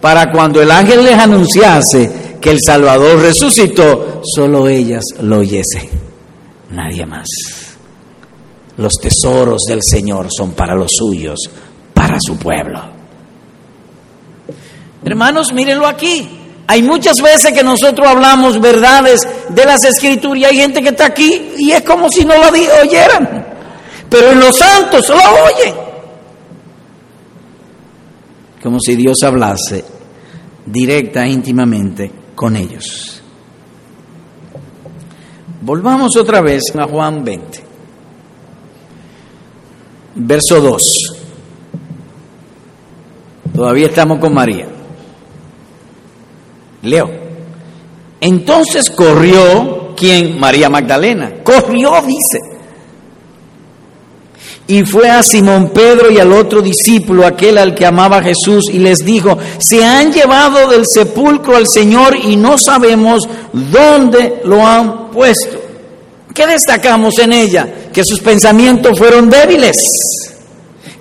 [0.01, 5.89] para cuando el ángel les anunciase que el Salvador resucitó, solo ellas lo oyesen,
[6.71, 7.27] nadie más.
[8.79, 11.39] Los tesoros del Señor son para los suyos,
[11.93, 12.81] para su pueblo.
[15.05, 16.39] Hermanos, mírenlo aquí.
[16.67, 21.07] Hay muchas veces que nosotros hablamos verdades de las escrituras y hay gente que está
[21.07, 22.49] aquí y es como si no lo
[22.83, 23.47] oyeran.
[24.09, 25.92] Pero en los santos lo oyen.
[28.63, 29.85] Como si Dios hablase
[30.67, 33.23] directa, íntimamente con ellos.
[35.61, 37.61] Volvamos otra vez a Juan 20,
[40.17, 40.93] verso 2.
[43.55, 44.69] Todavía estamos con María.
[46.83, 47.11] Leo.
[48.21, 50.39] Entonces corrió, ¿quién?
[50.39, 51.43] María Magdalena.
[51.43, 52.52] Corrió, dice.
[54.67, 58.79] Y fue a Simón Pedro y al otro discípulo, aquel al que amaba Jesús, y
[58.79, 65.11] les dijo, se han llevado del sepulcro al Señor y no sabemos dónde lo han
[65.11, 65.61] puesto.
[66.33, 67.69] ¿Qué destacamos en ella?
[67.93, 69.77] Que sus pensamientos fueron débiles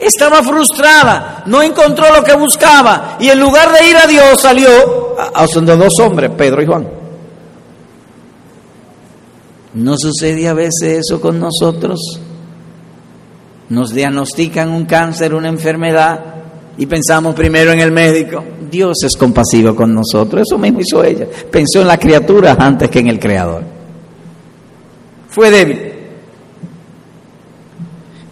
[0.02, 4.68] estaba frustrada, no encontró lo que buscaba y en lugar de ir a Dios salió
[5.18, 6.88] a, donde dos hombres, Pedro y Juan.
[9.76, 12.00] ¿No sucede a veces eso con nosotros?
[13.72, 16.20] Nos diagnostican un cáncer, una enfermedad
[16.78, 18.44] y pensamos primero en el médico.
[18.70, 21.26] Dios es compasivo con nosotros, eso mismo hizo ella.
[21.50, 23.64] Pensó en la criatura antes que en el Creador.
[25.30, 25.94] Fue débil.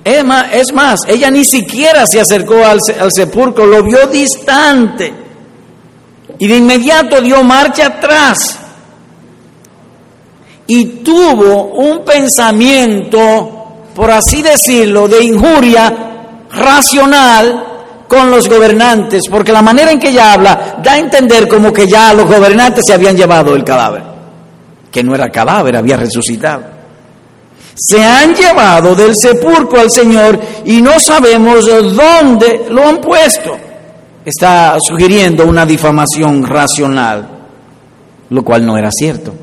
[0.04, 5.13] Es más, ella ni siquiera se acercó al, sepulcro, lo vio distante
[6.38, 8.60] y de inmediato dio marcha atrás
[10.67, 13.59] y tuvo un pensamiento,
[14.00, 17.66] por así decirlo, de injuria racional
[18.08, 21.86] con los gobernantes, porque la manera en que ella habla da a entender como que
[21.86, 24.02] ya los gobernantes se habían llevado el cadáver,
[24.90, 26.64] que no era cadáver, había resucitado
[27.76, 33.52] se han llevado del sepulcro al Señor y no sabemos dónde lo han puesto.
[34.24, 37.28] Está sugiriendo una difamación racional,
[38.30, 39.34] lo cual no era cierto.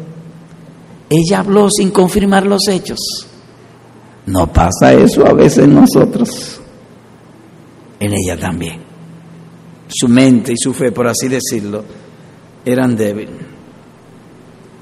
[1.11, 3.27] Ella habló sin confirmar los hechos.
[4.27, 6.61] No pasa eso a veces nosotros.
[7.99, 8.83] En ella también.
[9.89, 11.85] Su mente y su fe, por así decirlo,
[12.65, 13.47] eran débiles.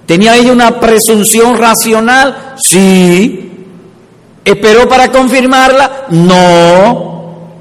[0.06, 2.54] ¿Tenía ella una presunción racional?
[2.56, 3.52] Sí.
[4.44, 6.06] ¿Esperó para confirmarla?
[6.10, 7.52] No.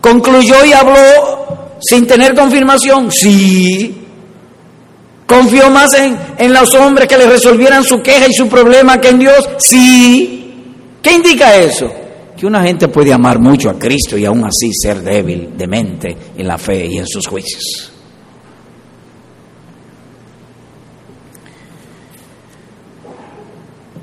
[0.00, 3.10] ¿Concluyó y habló sin tener confirmación?
[3.10, 4.02] Sí.
[5.26, 9.08] ¿Confió más en, en, los hombres que le resolvieran su queja y su problema que
[9.08, 9.48] en Dios?
[9.58, 10.43] Sí.
[11.04, 11.92] ¿Qué indica eso?
[12.34, 16.16] Que una gente puede amar mucho a Cristo y aún así ser débil de mente
[16.34, 17.92] en la fe y en sus juicios.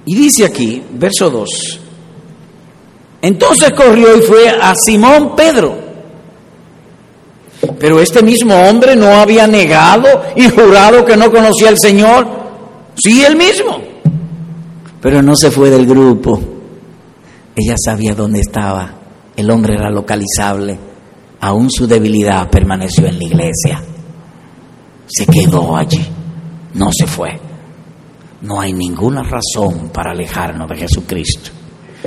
[0.06, 1.80] Y dice aquí, verso 2,
[3.24, 5.76] entonces corrió y fue a Simón Pedro.
[7.80, 12.28] Pero este mismo hombre no había negado y jurado que no conocía al Señor.
[12.96, 13.82] Sí, él mismo.
[15.02, 16.51] Pero no se fue del grupo.
[17.56, 18.90] Ella sabía dónde estaba.
[19.36, 20.78] El hombre era localizable.
[21.42, 23.82] Aún su debilidad permaneció en la iglesia.
[25.08, 26.06] Se quedó allí.
[26.74, 27.40] No se fue.
[28.42, 31.52] No hay ninguna razón para alejarnos de Jesucristo.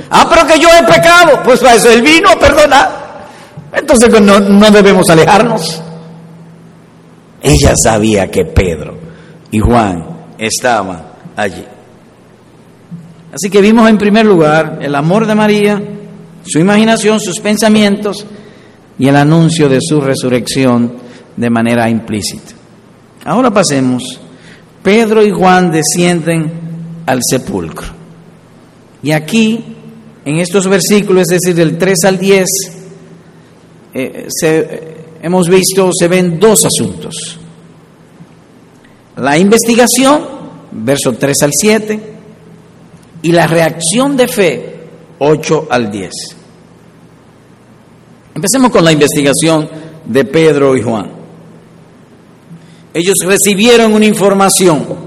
[0.09, 1.41] Ah, pero que yo he pecado.
[1.43, 3.05] Pues para eso él vino a perdonar.
[3.73, 5.81] Entonces pues, no, no debemos alejarnos.
[7.41, 8.97] Ella sabía que Pedro
[9.51, 10.03] y Juan
[10.37, 11.03] estaban
[11.35, 11.63] allí.
[13.35, 15.83] Así que vimos en primer lugar el amor de María,
[16.45, 18.25] su imaginación, sus pensamientos
[18.97, 20.93] y el anuncio de su resurrección
[21.35, 22.53] de manera implícita.
[23.25, 24.21] Ahora pasemos.
[24.81, 26.49] Pedro y Juan descienden
[27.05, 27.87] al sepulcro.
[29.03, 29.75] Y aquí
[30.25, 32.47] En estos versículos, es decir, del 3 al 10,
[33.93, 34.27] eh,
[35.21, 37.37] hemos visto, se ven dos asuntos.
[39.17, 40.21] La investigación,
[40.71, 42.14] verso 3 al 7,
[43.25, 44.75] y la reacción de fe,
[45.17, 46.11] 8 al 10.
[48.35, 49.67] Empecemos con la investigación
[50.05, 51.09] de Pedro y Juan.
[52.93, 55.05] Ellos recibieron una información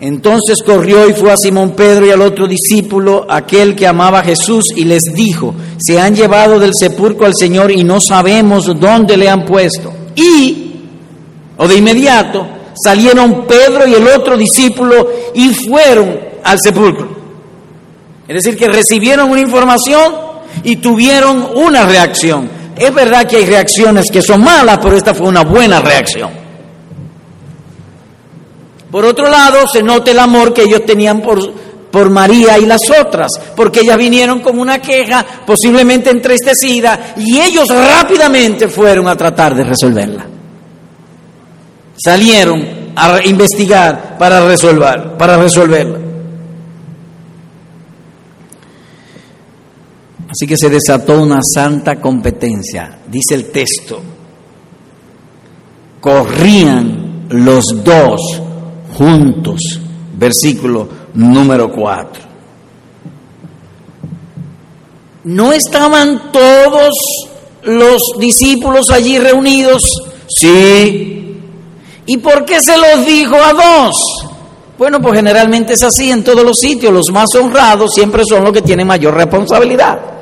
[0.00, 4.24] entonces corrió y fue a Simón Pedro y al otro discípulo, aquel que amaba a
[4.24, 9.18] Jesús, y les dijo, se han llevado del sepulcro al Señor y no sabemos dónde
[9.18, 9.92] le han puesto.
[10.16, 10.72] Y,
[11.58, 12.46] o de inmediato,
[12.82, 17.20] salieron Pedro y el otro discípulo y fueron al sepulcro.
[18.26, 20.14] Es decir, que recibieron una información
[20.62, 22.48] y tuvieron una reacción.
[22.76, 26.30] Es verdad que hay reacciones que son malas, pero esta fue una buena reacción.
[28.90, 31.52] Por otro lado, se nota el amor que ellos tenían por,
[31.90, 37.68] por María y las otras, porque ellas vinieron con una queja posiblemente entristecida y ellos
[37.68, 40.26] rápidamente fueron a tratar de resolverla.
[41.96, 45.99] Salieron a investigar para resolver, para resolverla.
[50.30, 54.00] Así que se desató una santa competencia, dice el texto.
[56.00, 58.40] Corrían los dos
[58.96, 59.80] juntos.
[60.16, 62.22] Versículo número 4.
[65.24, 66.94] ¿No estaban todos
[67.64, 69.82] los discípulos allí reunidos?
[70.28, 71.40] Sí.
[72.06, 73.96] ¿Y por qué se los dijo a dos?
[74.78, 76.92] Bueno, pues generalmente es así en todos los sitios.
[76.92, 80.19] Los más honrados siempre son los que tienen mayor responsabilidad.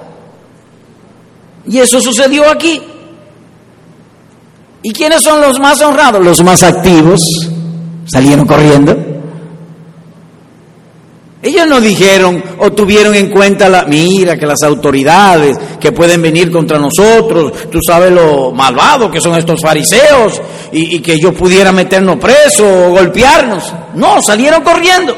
[1.68, 2.80] Y eso sucedió aquí.
[4.82, 6.24] ¿Y quiénes son los más honrados?
[6.24, 7.20] Los más activos
[8.06, 8.96] salieron corriendo.
[11.42, 16.50] Ellos no dijeron o tuvieron en cuenta la, mira que las autoridades que pueden venir
[16.50, 20.40] contra nosotros, tú sabes lo malvado que son estos fariseos
[20.72, 23.72] y, y que ellos pudieran meternos presos o golpearnos.
[23.94, 25.16] No, salieron corriendo.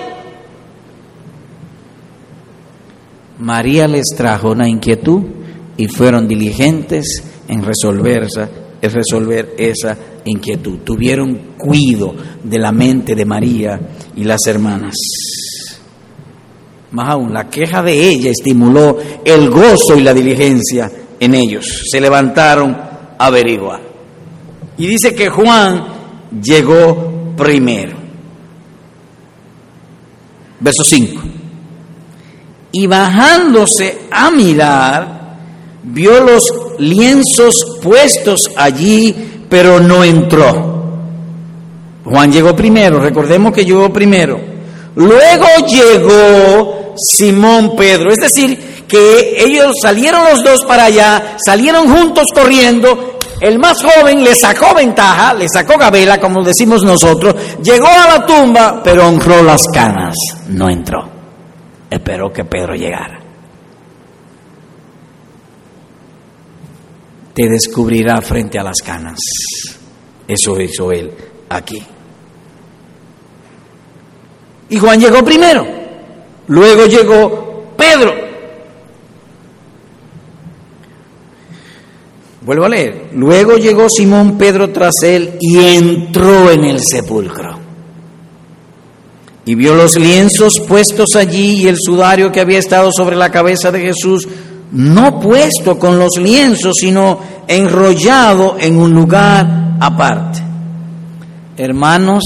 [3.39, 5.23] María les trajo una inquietud
[5.81, 8.51] y fueron diligentes en resolverla
[8.83, 10.81] es resolver esa inquietud.
[10.85, 12.15] Tuvieron cuidado
[12.45, 13.81] de la mente de María
[14.15, 14.95] y las hermanas.
[16.91, 21.85] Más aún, la queja de ella estimuló el gozo y la diligencia en ellos.
[21.91, 23.81] Se levantaron a averiguar.
[24.77, 25.83] Y dice que Juan
[26.43, 27.97] llegó primero.
[30.61, 31.23] Verso 5.
[32.73, 35.20] Y bajándose a mirar,
[35.83, 36.43] vio los
[36.79, 40.71] lienzos puestos allí, pero no entró.
[42.05, 44.41] Juan llegó primero, recordemos que llegó primero.
[44.97, 52.27] Luego llegó Simón Pedro, es decir, que ellos salieron los dos para allá, salieron juntos
[52.35, 58.19] corriendo, el más joven le sacó ventaja, le sacó gabela, como decimos nosotros, llegó a
[58.19, 60.15] la tumba, pero honró las canas,
[60.49, 61.09] no entró.
[61.89, 63.20] Esperó que Pedro llegara.
[67.35, 69.19] Te descubrirá frente a las canas.
[70.27, 71.13] Eso hizo él
[71.49, 71.83] aquí.
[74.69, 75.67] Y Juan llegó primero,
[76.47, 78.31] luego llegó Pedro.
[82.43, 83.11] Vuelvo a leer.
[83.15, 87.59] Luego llegó Simón Pedro tras él y entró en el sepulcro.
[89.45, 93.71] Y vio los lienzos puestos allí y el sudario que había estado sobre la cabeza
[93.71, 94.27] de Jesús
[94.73, 100.41] no puesto con los lienzos, sino enrollado en un lugar aparte.
[101.57, 102.25] Hermanos,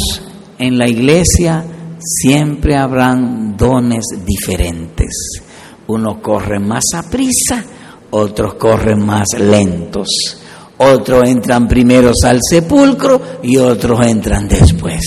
[0.59, 1.65] en la iglesia
[1.99, 5.43] siempre habrán dones diferentes.
[5.87, 7.65] Unos corren más a prisa,
[8.11, 10.39] otros corren más lentos.
[10.77, 15.01] Otros entran primeros al sepulcro y otros entran después.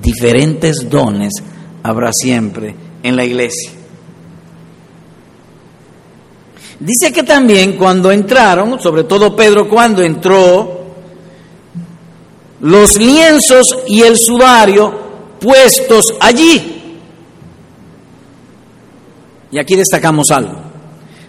[0.00, 1.32] Diferentes dones
[1.82, 3.79] habrá siempre en la iglesia.
[6.80, 10.80] Dice que también cuando entraron, sobre todo Pedro cuando entró,
[12.60, 14.92] los lienzos y el sudario
[15.38, 16.98] puestos allí.
[19.52, 20.54] Y aquí destacamos algo.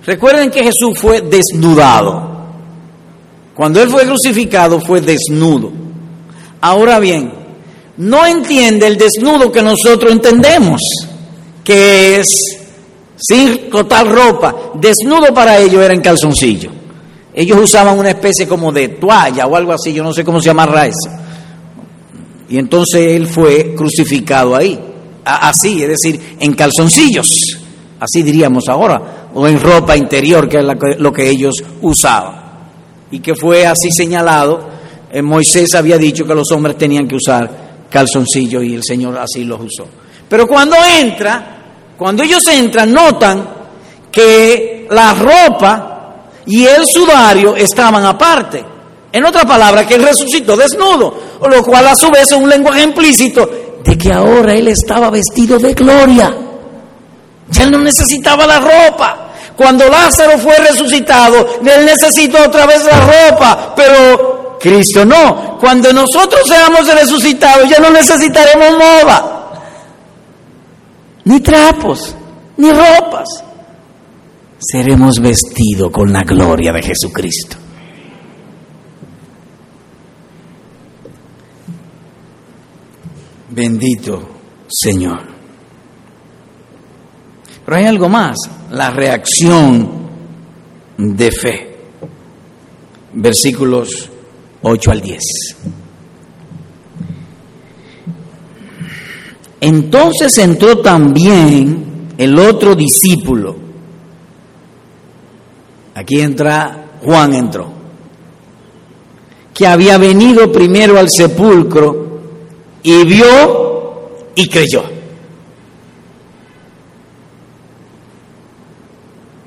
[0.06, 2.32] Recuerden que Jesús fue desnudado.
[3.54, 5.72] Cuando Él fue crucificado fue desnudo.
[6.62, 7.34] Ahora bien,
[7.98, 10.82] no entiende el desnudo que nosotros entendemos,
[11.64, 12.61] que es
[13.22, 16.72] sin total ropa, desnudo para ellos era en calzoncillo.
[17.34, 20.48] Ellos usaban una especie como de toalla o algo así, yo no sé cómo se
[20.48, 21.10] llamará eso.
[22.50, 24.78] Y entonces él fue crucificado ahí,
[25.24, 27.30] así, es decir, en calzoncillos.
[28.00, 32.42] así diríamos ahora, o en ropa interior, que es lo que ellos usaban.
[33.12, 34.68] Y que fue así señalado,
[35.12, 39.44] eh, Moisés había dicho que los hombres tenían que usar calzoncillos y el Señor así
[39.44, 39.86] los usó.
[40.28, 41.61] Pero cuando entra,
[42.02, 43.48] cuando ellos entran, notan
[44.12, 46.16] que la ropa
[46.48, 48.66] y el sudario estaban aparte.
[49.12, 51.16] En otra palabra, que él resucitó desnudo,
[51.48, 53.48] lo cual a su vez es un lenguaje implícito
[53.84, 56.36] de que ahora él estaba vestido de gloria.
[57.52, 59.28] Ya no necesitaba la ropa.
[59.56, 65.60] Cuando Lázaro fue resucitado, él necesitó otra vez la ropa, pero Cristo no.
[65.60, 69.31] Cuando nosotros seamos resucitados, ya no necesitaremos moda,
[71.26, 72.16] ni trapos,
[72.58, 73.28] ni ropas.
[74.60, 77.58] Seremos vestidos con la gloria de Jesucristo.
[83.50, 84.30] Bendito
[84.68, 85.20] Señor.
[87.66, 88.38] Pero hay algo más,
[88.72, 89.90] la reacción
[90.98, 91.78] de fe.
[93.14, 94.10] Versículos
[94.62, 95.20] 8 al 10.
[99.62, 103.56] Entonces entró también el otro discípulo.
[105.94, 107.68] Aquí entra, Juan entró,
[109.54, 112.22] que había venido primero al sepulcro
[112.82, 114.84] y vio y creyó.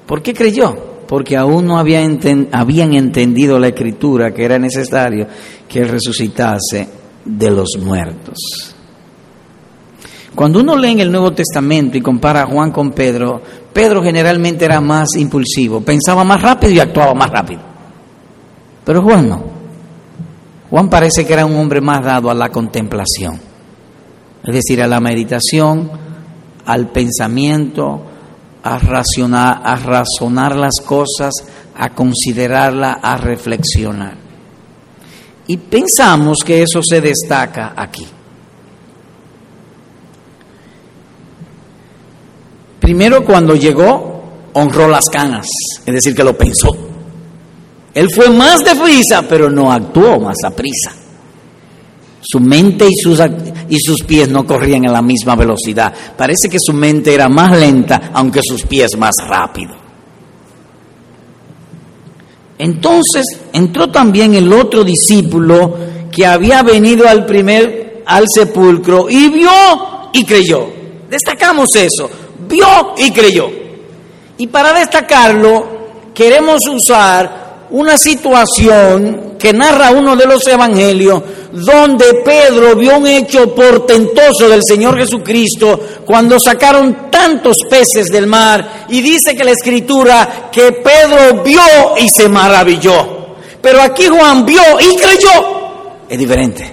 [0.06, 0.76] ¿Por qué creyó?
[1.08, 2.06] Porque aún no había
[2.52, 5.26] habían entendido la escritura que era necesario
[5.68, 6.88] que él resucitase
[7.24, 8.73] de los muertos.
[10.34, 13.40] Cuando uno lee en el Nuevo Testamento y compara a Juan con Pedro,
[13.72, 17.60] Pedro generalmente era más impulsivo, pensaba más rápido y actuaba más rápido.
[18.84, 19.44] Pero Juan no.
[20.70, 23.40] Juan parece que era un hombre más dado a la contemplación,
[24.42, 25.88] es decir, a la meditación,
[26.66, 28.02] al pensamiento,
[28.62, 31.32] a razonar, a razonar las cosas,
[31.76, 34.16] a considerarla, a reflexionar.
[35.46, 38.06] Y pensamos que eso se destaca aquí.
[42.84, 45.48] Primero cuando llegó, honró las canas,
[45.86, 46.68] es decir, que lo pensó.
[47.94, 50.92] Él fue más de prisa, pero no actuó más a prisa.
[52.20, 53.18] Su mente y sus,
[53.70, 55.94] y sus pies no corrían en la misma velocidad.
[56.14, 59.74] Parece que su mente era más lenta, aunque sus pies más rápido.
[62.58, 63.24] Entonces
[63.54, 65.74] entró también el otro discípulo
[66.12, 69.50] que había venido al primer al sepulcro y vio
[70.12, 70.68] y creyó.
[71.08, 72.10] Destacamos eso,
[72.48, 73.50] vio y creyó.
[74.38, 75.74] Y para destacarlo
[76.14, 81.22] queremos usar una situación que narra uno de los evangelios
[81.52, 88.86] donde Pedro vio un hecho portentoso del Señor Jesucristo cuando sacaron tantos peces del mar
[88.88, 91.60] y dice que la escritura que Pedro vio
[91.98, 93.36] y se maravilló.
[93.60, 96.04] Pero aquí Juan vio y creyó.
[96.08, 96.72] Es diferente.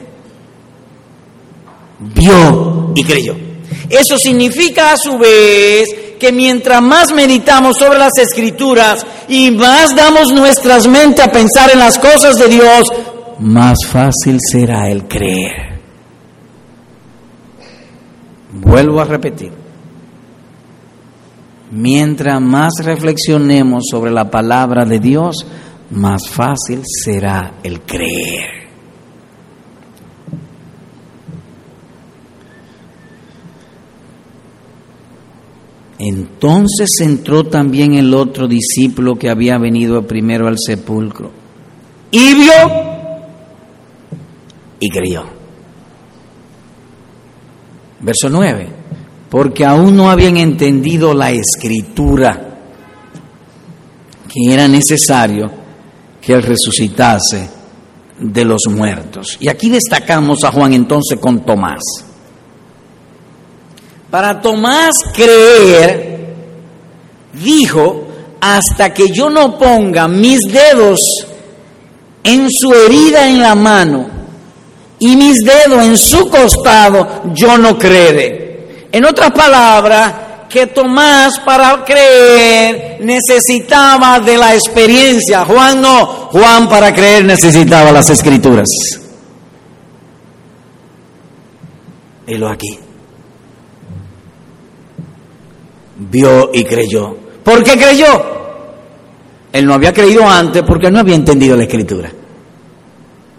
[2.00, 3.51] Vio y creyó.
[3.90, 5.88] Eso significa a su vez
[6.20, 11.80] que mientras más meditamos sobre las escrituras y más damos nuestras mentes a pensar en
[11.80, 12.88] las cosas de Dios,
[13.40, 15.80] más fácil será el creer.
[18.54, 19.52] Vuelvo a repetir.
[21.72, 25.46] Mientras más reflexionemos sobre la palabra de Dios,
[25.90, 28.61] más fácil será el creer.
[36.04, 41.30] Entonces entró también el otro discípulo que había venido primero al sepulcro
[42.10, 42.54] y vio
[44.80, 45.24] y creyó.
[48.00, 48.68] Verso 9,
[49.30, 52.50] porque aún no habían entendido la escritura,
[54.28, 55.52] que era necesario
[56.20, 57.48] que él resucitase
[58.20, 59.38] de los muertos.
[59.40, 62.11] Y aquí destacamos a Juan entonces con Tomás.
[64.12, 66.36] Para Tomás creer,
[67.32, 68.08] dijo,
[68.42, 71.00] hasta que yo no ponga mis dedos
[72.24, 74.06] en su herida en la mano
[75.00, 78.88] y mis dedos en su costado, yo no creeré.
[78.92, 80.14] En otras palabras,
[80.50, 85.46] que Tomás para creer necesitaba de la experiencia.
[85.46, 88.70] Juan no, Juan para creer necesitaba las escrituras.
[92.28, 92.80] lo aquí.
[96.10, 97.16] Vio y creyó.
[97.44, 98.08] ¿Por qué creyó?
[99.52, 102.12] Él no había creído antes porque no había entendido la escritura.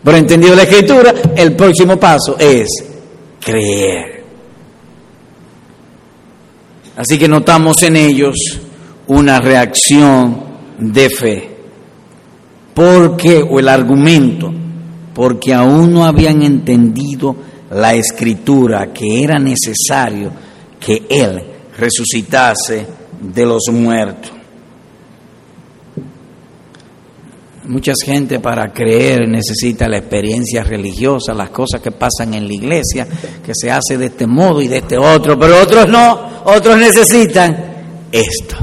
[0.05, 2.69] Pero entendido la escritura, el próximo paso es
[3.41, 4.25] creer.
[6.97, 8.37] Así que notamos en ellos
[9.07, 10.43] una reacción
[10.79, 11.49] de fe.
[12.75, 14.53] Porque, o el argumento,
[15.15, 17.37] porque aún no habían entendido
[17.71, 20.31] la escritura que era necesario
[20.81, 22.87] que Él resucitase
[23.20, 24.33] de los muertos.
[27.64, 33.07] Mucha gente para creer necesita la experiencia religiosa, las cosas que pasan en la iglesia,
[33.45, 37.57] que se hace de este modo y de este otro, pero otros no, otros necesitan
[38.11, 38.57] esto,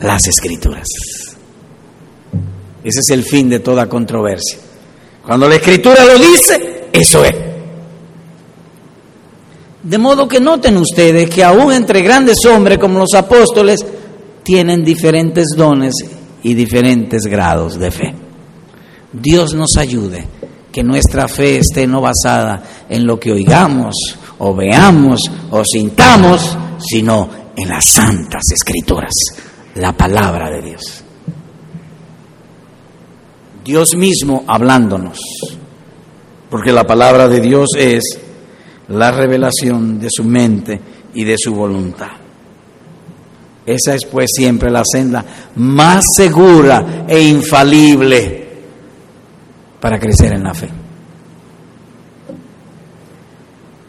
[0.00, 0.86] las escrituras.
[2.84, 4.58] Ese es el fin de toda controversia.
[5.24, 7.34] Cuando la escritura lo dice, eso es.
[9.82, 13.84] De modo que noten ustedes que aún entre grandes hombres como los apóstoles
[14.42, 15.94] tienen diferentes dones
[16.42, 18.14] y diferentes grados de fe.
[19.12, 20.26] Dios nos ayude
[20.70, 23.94] que nuestra fe esté no basada en lo que oigamos
[24.38, 25.20] o veamos
[25.50, 29.12] o sintamos, sino en las santas escrituras,
[29.74, 31.04] la palabra de Dios.
[33.64, 35.18] Dios mismo hablándonos,
[36.50, 38.18] porque la palabra de Dios es
[38.92, 40.80] la revelación de su mente
[41.14, 42.10] y de su voluntad.
[43.64, 45.24] Esa es pues siempre la senda
[45.56, 48.48] más segura e infalible
[49.80, 50.68] para crecer en la fe.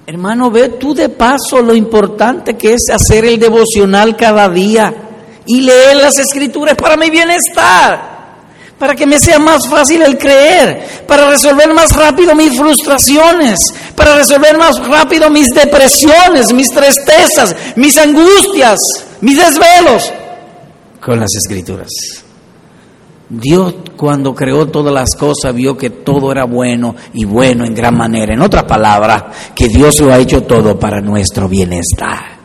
[0.06, 4.94] Hermano, ve tú de paso lo importante que es hacer el devocional cada día
[5.46, 8.13] y leer las escrituras para mi bienestar
[8.78, 13.60] para que me sea más fácil el creer, para resolver más rápido mis frustraciones,
[13.96, 18.80] para resolver más rápido mis depresiones, mis tristezas, mis angustias,
[19.22, 20.12] mis desvelos,
[21.00, 21.90] con las escrituras.
[23.30, 27.98] Dios cuando creó todas las cosas vio que todo era bueno y bueno en gran
[27.98, 28.34] manera.
[28.34, 29.24] En otras palabras,
[29.56, 32.38] que Dios lo ha hecho todo para nuestro bienestar.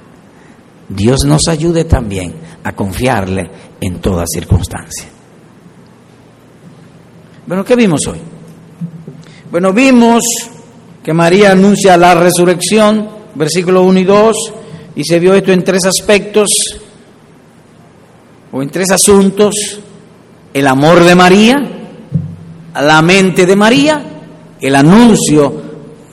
[0.89, 3.51] Dios nos ayude también a confiarle
[3.81, 5.18] en toda circunstancia.
[7.49, 8.19] Bueno, ¿qué vimos hoy?
[9.51, 10.23] Bueno, vimos
[11.03, 14.37] que María anuncia la resurrección, versículos 1 y 2,
[14.97, 16.51] y se vio esto en tres aspectos,
[18.53, 19.81] o en tres asuntos,
[20.53, 21.57] el amor de María,
[22.75, 24.05] la mente de María,
[24.61, 25.63] el anuncio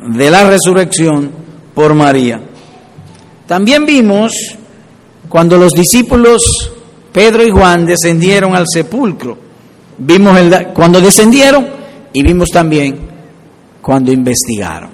[0.08, 1.32] de la resurrección
[1.74, 2.40] por María.
[3.46, 4.32] También vimos
[5.28, 6.72] cuando los discípulos
[7.12, 9.45] Pedro y Juan descendieron al sepulcro
[9.98, 11.68] Vimos el, cuando descendieron
[12.12, 12.98] y vimos también
[13.82, 14.92] cuando investigaron.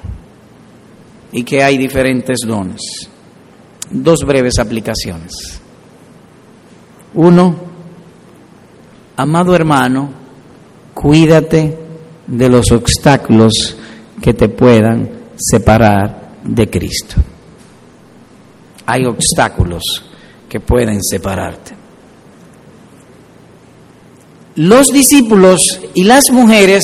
[1.31, 3.09] Y que hay diferentes dones.
[3.89, 5.61] Dos breves aplicaciones.
[7.13, 7.55] Uno,
[9.17, 10.09] amado hermano,
[10.93, 11.77] cuídate
[12.27, 13.77] de los obstáculos
[14.21, 17.15] que te puedan separar de Cristo.
[18.85, 19.83] Hay obstáculos
[20.47, 21.80] que pueden separarte
[24.61, 26.83] los discípulos y las mujeres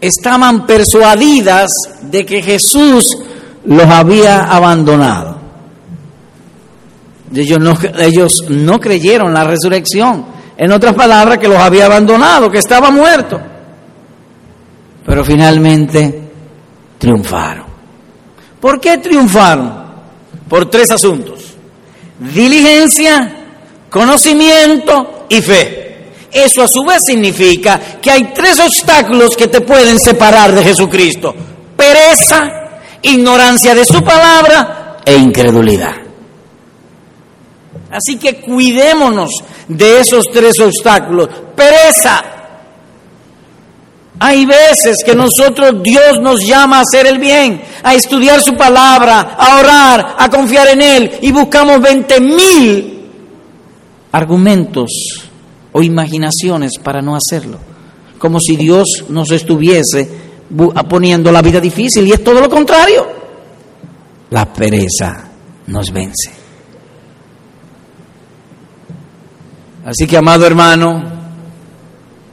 [0.00, 1.68] estaban persuadidas
[2.00, 3.06] de que Jesús
[3.66, 5.36] los había abandonado.
[7.34, 10.24] Ellos no, ellos no creyeron la resurrección.
[10.56, 13.38] En otras palabras, que los había abandonado, que estaba muerto.
[15.04, 16.30] Pero finalmente
[16.96, 17.66] triunfaron.
[18.58, 19.70] ¿Por qué triunfaron?
[20.48, 21.54] Por tres asuntos.
[22.18, 23.36] Diligencia,
[23.90, 25.87] conocimiento y fe.
[26.32, 31.34] Eso a su vez significa que hay tres obstáculos que te pueden separar de Jesucristo.
[31.76, 32.48] Pereza,
[33.02, 35.94] ignorancia de su palabra e incredulidad.
[37.90, 39.30] Así que cuidémonos
[39.68, 41.28] de esos tres obstáculos.
[41.56, 42.22] Pereza.
[44.20, 49.36] Hay veces que nosotros, Dios nos llama a hacer el bien, a estudiar su palabra,
[49.38, 53.10] a orar, a confiar en Él y buscamos 20 mil
[54.10, 55.27] argumentos
[55.72, 57.58] o imaginaciones para no hacerlo.
[58.18, 60.08] Como si Dios nos estuviese
[60.88, 63.06] poniendo la vida difícil y es todo lo contrario.
[64.30, 65.28] La pereza
[65.66, 66.30] nos vence.
[69.84, 71.02] Así que, amado hermano,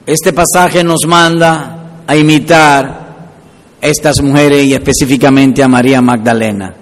[0.06, 2.86] este pasaje nos manda a imitar
[3.82, 6.76] a estas mujeres y específicamente a María Magdalena.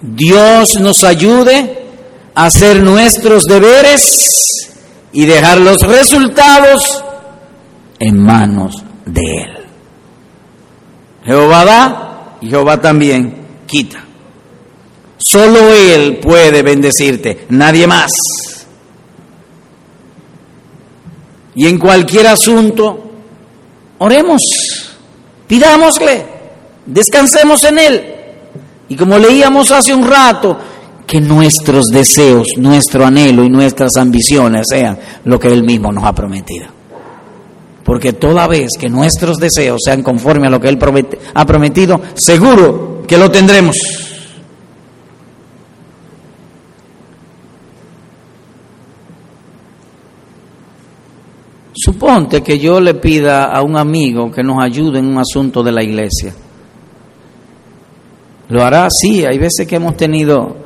[0.00, 1.84] Dios nos ayude
[2.34, 4.73] a hacer nuestros deberes
[5.14, 7.02] y dejar los resultados
[8.00, 9.56] en manos de Él.
[11.24, 14.04] Jehová da y Jehová también quita.
[15.16, 18.10] Solo Él puede bendecirte, nadie más.
[21.54, 23.12] Y en cualquier asunto,
[23.98, 24.42] oremos,
[25.46, 26.26] pidámosle,
[26.86, 28.14] descansemos en Él.
[28.88, 30.58] Y como leíamos hace un rato,
[31.06, 36.14] que nuestros deseos, nuestro anhelo y nuestras ambiciones sean lo que Él mismo nos ha
[36.14, 36.66] prometido.
[37.84, 40.78] Porque toda vez que nuestros deseos sean conforme a lo que Él
[41.34, 43.76] ha prometido, seguro que lo tendremos.
[51.76, 55.72] Suponte que yo le pida a un amigo que nos ayude en un asunto de
[55.72, 56.32] la iglesia.
[58.48, 60.63] Lo hará, sí, hay veces que hemos tenido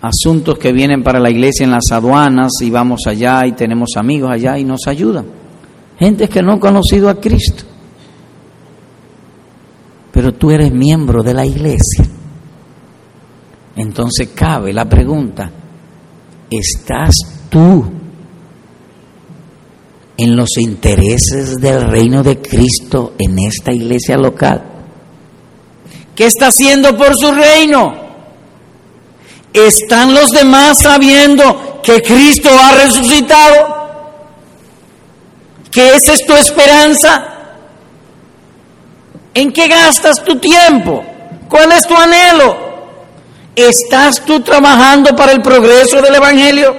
[0.00, 4.30] asuntos que vienen para la iglesia en las aduanas y vamos allá y tenemos amigos
[4.30, 5.26] allá y nos ayudan.
[5.98, 7.64] Gente que no ha conocido a Cristo.
[10.12, 12.04] Pero tú eres miembro de la iglesia.
[13.76, 15.50] Entonces cabe la pregunta,
[16.50, 17.14] ¿estás
[17.48, 17.84] tú
[20.16, 24.64] en los intereses del reino de Cristo en esta iglesia local?
[26.14, 28.07] ¿Qué está haciendo por su reino?
[29.66, 33.78] ¿Están los demás sabiendo que Cristo ha resucitado?
[35.70, 37.24] ¿Que esa es tu esperanza?
[39.34, 41.04] ¿En qué gastas tu tiempo?
[41.48, 42.56] ¿Cuál es tu anhelo?
[43.56, 46.76] ¿Estás tú trabajando para el progreso del Evangelio?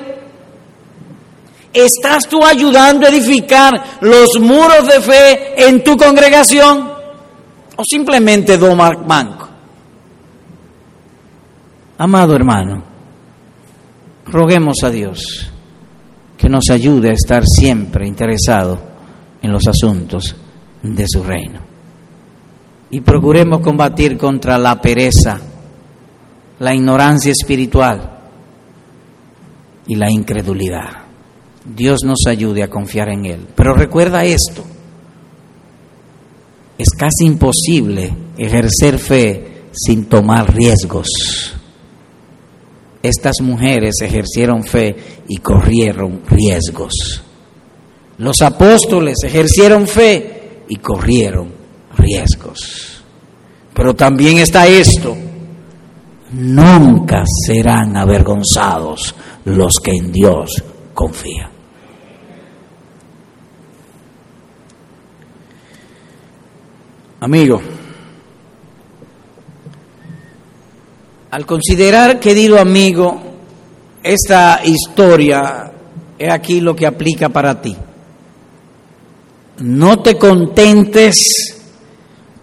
[1.74, 6.92] ¿Estás tú ayudando a edificar los muros de fe en tu congregación?
[7.76, 9.49] ¿O simplemente domar banco?
[12.02, 12.82] Amado hermano,
[14.26, 15.52] roguemos a Dios
[16.38, 18.80] que nos ayude a estar siempre interesado
[19.42, 20.34] en los asuntos
[20.82, 21.60] de su reino.
[22.90, 25.42] Y procuremos combatir contra la pereza,
[26.60, 28.18] la ignorancia espiritual
[29.86, 31.04] y la incredulidad.
[31.66, 33.48] Dios nos ayude a confiar en Él.
[33.54, 34.64] Pero recuerda esto,
[36.78, 41.59] es casi imposible ejercer fe sin tomar riesgos.
[43.02, 44.96] Estas mujeres ejercieron fe
[45.28, 47.24] y corrieron riesgos.
[48.18, 51.54] Los apóstoles ejercieron fe y corrieron
[51.98, 53.02] riesgos.
[53.74, 55.16] Pero también está esto,
[56.34, 60.62] nunca serán avergonzados los que en Dios
[60.94, 61.50] confían.
[67.22, 67.62] Amigo,
[71.32, 73.22] al considerar, querido amigo,
[74.02, 75.72] esta historia,
[76.18, 77.76] es aquí lo que aplica para ti.
[79.60, 81.18] No te contentes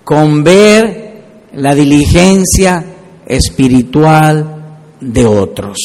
[0.05, 2.85] con ver la diligencia
[3.27, 5.79] espiritual de otros.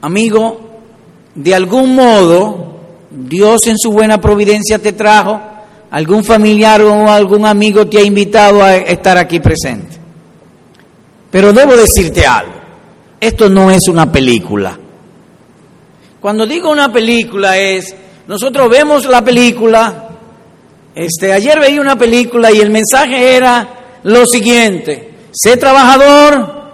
[0.00, 0.70] Amigo,
[1.34, 5.40] de algún modo, Dios en su buena providencia te trajo,
[5.92, 9.98] algún familiar o algún amigo te ha invitado a estar aquí presente.
[11.30, 12.54] Pero debo decirte algo,
[13.20, 14.78] esto no es una película.
[16.18, 17.94] Cuando digo una película es,
[18.26, 20.08] nosotros vemos la película,
[20.94, 26.70] este, ayer veía una película y el mensaje era lo siguiente, sé trabajador,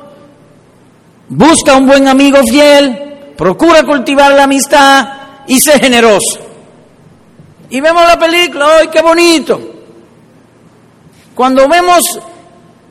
[1.29, 5.09] busca un buen amigo fiel, procura cultivar la amistad
[5.49, 6.48] y sé generoso.
[7.71, 9.61] Y vemos la película, ¡ay, qué bonito!
[11.35, 12.03] Cuando vemos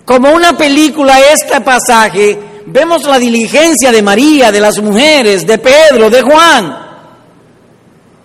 [0.06, 6.10] como una película este pasaje, vemos la diligencia de María, de las mujeres, de Pedro,
[6.10, 6.78] de Juan.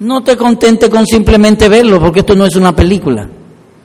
[0.01, 3.29] No te contente con simplemente verlo, porque esto no es una película.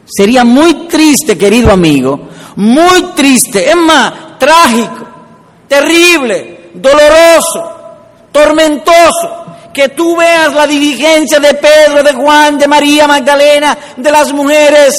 [0.05, 5.07] Sería muy triste, querido amigo, muy triste, es más, trágico,
[5.67, 7.71] terrible, doloroso,
[8.31, 9.46] tormentoso,
[9.77, 14.95] que tú veas la diligencia de Pedro, de Juan, de María Magdalena, de las mujeres,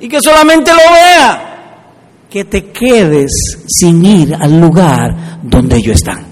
[0.00, 3.30] y que solamente lo vea que te quedes
[3.68, 6.24] sin ir al lugar donde ellos están.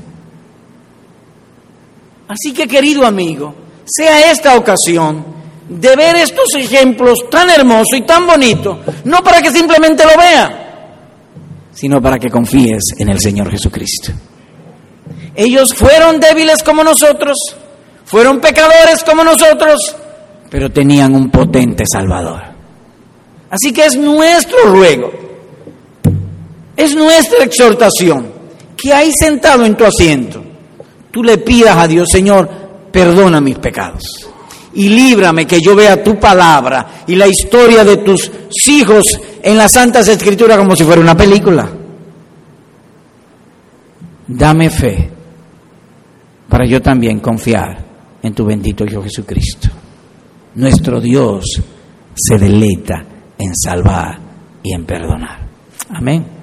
[2.27, 5.23] Así que querido amigo, sea esta ocasión
[5.69, 11.69] de ver estos ejemplos tan hermosos y tan bonitos, no para que simplemente lo vea,
[11.75, 14.11] sino para que confíes en el Señor Jesucristo.
[15.35, 17.37] Ellos fueron débiles como nosotros,
[18.05, 19.97] fueron pecadores como nosotros,
[20.51, 22.43] pero tenían un potente Salvador.
[23.51, 25.23] Así que es nuestro ruego
[26.77, 28.27] es nuestra exhortación
[28.77, 30.43] que ahí sentado en tu asiento,
[31.11, 32.49] tú le pidas a Dios, Señor,
[32.91, 34.29] perdona mis pecados
[34.75, 38.31] y líbrame que yo vea tu palabra y la historia de tus
[38.67, 41.69] hijos en las Santas Escrituras como si fuera una película.
[44.27, 45.11] Dame fe
[46.53, 47.79] para yo también confiar
[48.23, 49.71] en tu bendito Hijo Jesucristo.
[50.57, 51.47] Nuestro Dios
[52.15, 53.07] se deleita
[53.39, 54.19] en salvar
[54.63, 55.49] y en perdonar.
[55.89, 56.42] Amén.